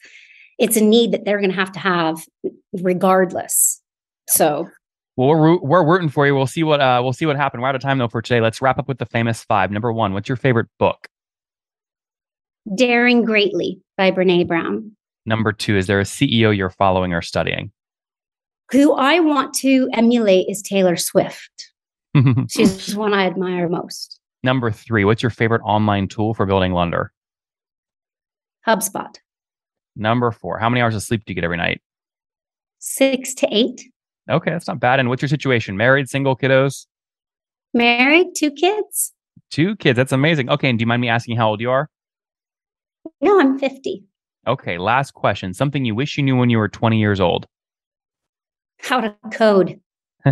it's 0.59 0.77
a 0.77 0.83
need 0.83 1.13
that 1.13 1.25
they're 1.25 1.39
going 1.39 1.51
to 1.51 1.57
have 1.57 1.73
to 1.73 1.81
have 1.81 2.27
regardless. 2.73 3.81
So 4.29 4.69
well, 5.21 5.29
we're 5.29 5.59
we're 5.59 5.87
rooting 5.87 6.09
for 6.09 6.27
you. 6.27 6.35
We'll 6.35 6.47
see 6.47 6.63
what 6.63 6.81
uh 6.81 7.01
we'll 7.03 7.13
see 7.13 7.27
what 7.27 7.37
happened. 7.37 7.63
We're 7.63 7.69
out 7.69 7.75
of 7.75 7.83
time 7.83 7.99
though 7.99 8.09
for 8.09 8.23
today. 8.23 8.41
Let's 8.41 8.63
wrap 8.63 8.79
up 8.79 8.89
with 8.89 8.97
the 8.97 9.05
famous 9.05 9.45
five. 9.45 9.71
Number 9.71 9.93
one, 9.93 10.15
what's 10.15 10.31
your 10.31 10.37
favorite 10.37 10.69
book? 10.79 11.09
Daring 12.75 13.27
Greatly 13.27 13.83
by 13.99 14.13
Brene 14.13 14.49
Brown. 14.49 14.97
Number 15.27 15.53
two, 15.53 15.77
is 15.77 15.87
there 15.87 16.01
a 16.01 16.05
CEO 16.05 16.57
you're 16.57 16.71
following 16.71 17.13
or 17.13 17.21
studying? 17.21 17.71
Who 18.73 18.95
I 18.95 19.21
want 19.21 19.53
to 19.57 19.91
emulate 19.93 20.47
is 20.49 20.63
Taylor 20.63 20.97
Swift. 20.97 21.71
She's 22.49 22.97
one 22.97 23.13
I 23.13 23.27
admire 23.27 23.69
most. 23.69 24.21
Number 24.43 24.71
three, 24.71 25.05
what's 25.05 25.23
your 25.23 25.29
favorite 25.29 25.61
online 25.67 26.09
tool 26.09 26.33
for 26.33 26.47
building 26.47 26.73
Londr? 26.73 27.09
HubSpot. 28.67 29.15
Number 29.97 30.31
four, 30.31 30.59
how 30.59 30.71
many 30.71 30.81
hours 30.81 30.95
of 30.95 31.03
sleep 31.03 31.27
do 31.27 31.33
you 31.33 31.35
get 31.35 31.45
every 31.45 31.59
night? 31.59 31.83
Six 32.79 33.35
to 33.35 33.49
eight. 33.51 33.83
Okay, 34.31 34.51
that's 34.51 34.69
not 34.69 34.81
bad. 34.81 35.01
And 35.01 35.09
what's 35.09 35.23
your 35.23 35.29
situation? 35.29 35.77
Married, 35.77 36.09
single, 36.09 36.37
kiddos? 36.37 36.87
Married, 37.75 38.29
two 38.37 38.51
kids. 38.51 39.13
Two 39.51 39.77
kids. 39.77 39.97
That's 39.97 40.13
amazing. 40.13 40.49
Okay, 40.51 40.69
and 40.69 40.79
do 40.79 40.83
you 40.83 40.87
mind 40.87 41.03
me 41.03 41.09
asking 41.09 41.37
how 41.37 41.49
old 41.49 41.61
you 41.61 41.71
are? 41.71 41.91
No, 43.21 43.41
I'm 43.41 43.59
50. 43.59 44.05
Okay, 44.47 44.79
last 44.79 45.15
question. 45.15 45.53
Something 45.53 45.85
you 45.85 45.95
wish 45.95 46.17
you 46.17 46.23
knew 46.23 46.37
when 46.37 46.51
you 46.51 46.59
were 46.59 46.69
20 46.69 46.99
years 46.99 47.21
old. 47.21 47.47
How 48.81 49.01
to 49.01 49.15
code. 49.33 49.81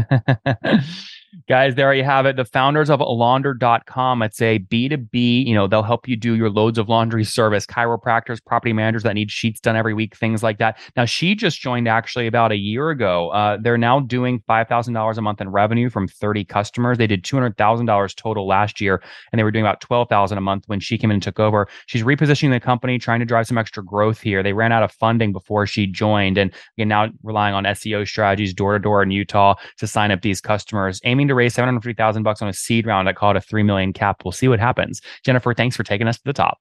Guys, 1.46 1.74
there 1.74 1.92
you 1.92 2.04
have 2.04 2.24
it. 2.24 2.36
The 2.36 2.44
founders 2.44 2.88
of 2.88 3.00
Alaunder.com. 3.00 4.22
It's 4.22 4.40
a 4.40 4.58
B2B, 4.60 5.46
you 5.46 5.54
know, 5.54 5.66
they'll 5.66 5.82
help 5.82 6.08
you 6.08 6.16
do 6.16 6.34
your 6.34 6.48
loads 6.48 6.78
of 6.78 6.88
laundry 6.88 7.24
service, 7.24 7.66
chiropractors, 7.66 8.42
property 8.42 8.72
managers 8.72 9.02
that 9.02 9.12
need 9.12 9.30
sheets 9.30 9.60
done 9.60 9.76
every 9.76 9.92
week, 9.92 10.16
things 10.16 10.42
like 10.42 10.56
that. 10.58 10.78
Now, 10.96 11.04
she 11.04 11.34
just 11.34 11.60
joined 11.60 11.86
actually 11.86 12.26
about 12.26 12.50
a 12.50 12.56
year 12.56 12.88
ago. 12.88 13.28
Uh, 13.28 13.58
they're 13.60 13.76
now 13.76 14.00
doing 14.00 14.40
$5,000 14.48 15.18
a 15.18 15.20
month 15.20 15.40
in 15.42 15.50
revenue 15.50 15.90
from 15.90 16.08
30 16.08 16.44
customers. 16.46 16.96
They 16.96 17.06
did 17.06 17.24
$200,000 17.24 18.16
total 18.16 18.46
last 18.46 18.80
year, 18.80 19.02
and 19.30 19.38
they 19.38 19.44
were 19.44 19.50
doing 19.50 19.66
about 19.66 19.82
12000 19.82 20.38
a 20.38 20.40
month 20.40 20.64
when 20.66 20.80
she 20.80 20.96
came 20.96 21.10
in 21.10 21.16
and 21.16 21.22
took 21.22 21.38
over. 21.38 21.68
She's 21.86 22.04
repositioning 22.04 22.52
the 22.52 22.60
company, 22.60 22.98
trying 22.98 23.20
to 23.20 23.26
drive 23.26 23.46
some 23.46 23.58
extra 23.58 23.84
growth 23.84 24.20
here. 24.20 24.42
They 24.42 24.54
ran 24.54 24.72
out 24.72 24.82
of 24.82 24.92
funding 24.92 25.32
before 25.32 25.66
she 25.66 25.86
joined, 25.86 26.38
and 26.38 26.54
again, 26.78 26.88
now 26.88 27.08
relying 27.22 27.54
on 27.54 27.64
SEO 27.64 28.08
strategies 28.08 28.54
door 28.54 28.72
to 28.72 28.78
door 28.78 29.02
in 29.02 29.10
Utah 29.10 29.56
to 29.76 29.86
sign 29.86 30.10
up 30.10 30.22
these 30.22 30.40
customers. 30.40 31.02
Aiming 31.18 31.26
to 31.26 31.34
raise 31.34 31.52
750,000 31.54 32.22
bucks 32.22 32.42
on 32.42 32.48
a 32.48 32.52
seed 32.52 32.86
round. 32.86 33.08
I 33.08 33.12
call 33.12 33.32
it 33.32 33.36
a 33.36 33.40
3 33.40 33.64
million 33.64 33.92
cap. 33.92 34.22
We'll 34.24 34.30
see 34.30 34.46
what 34.46 34.60
happens. 34.60 35.02
Jennifer, 35.24 35.52
thanks 35.52 35.74
for 35.74 35.82
taking 35.82 36.06
us 36.06 36.16
to 36.16 36.22
the 36.24 36.32
top. 36.32 36.58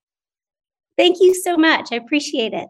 Thank 0.97 1.17
you 1.19 1.35
so 1.35 1.57
much. 1.57 1.89
I 1.91 1.97
appreciate 1.97 2.53
it. 2.53 2.67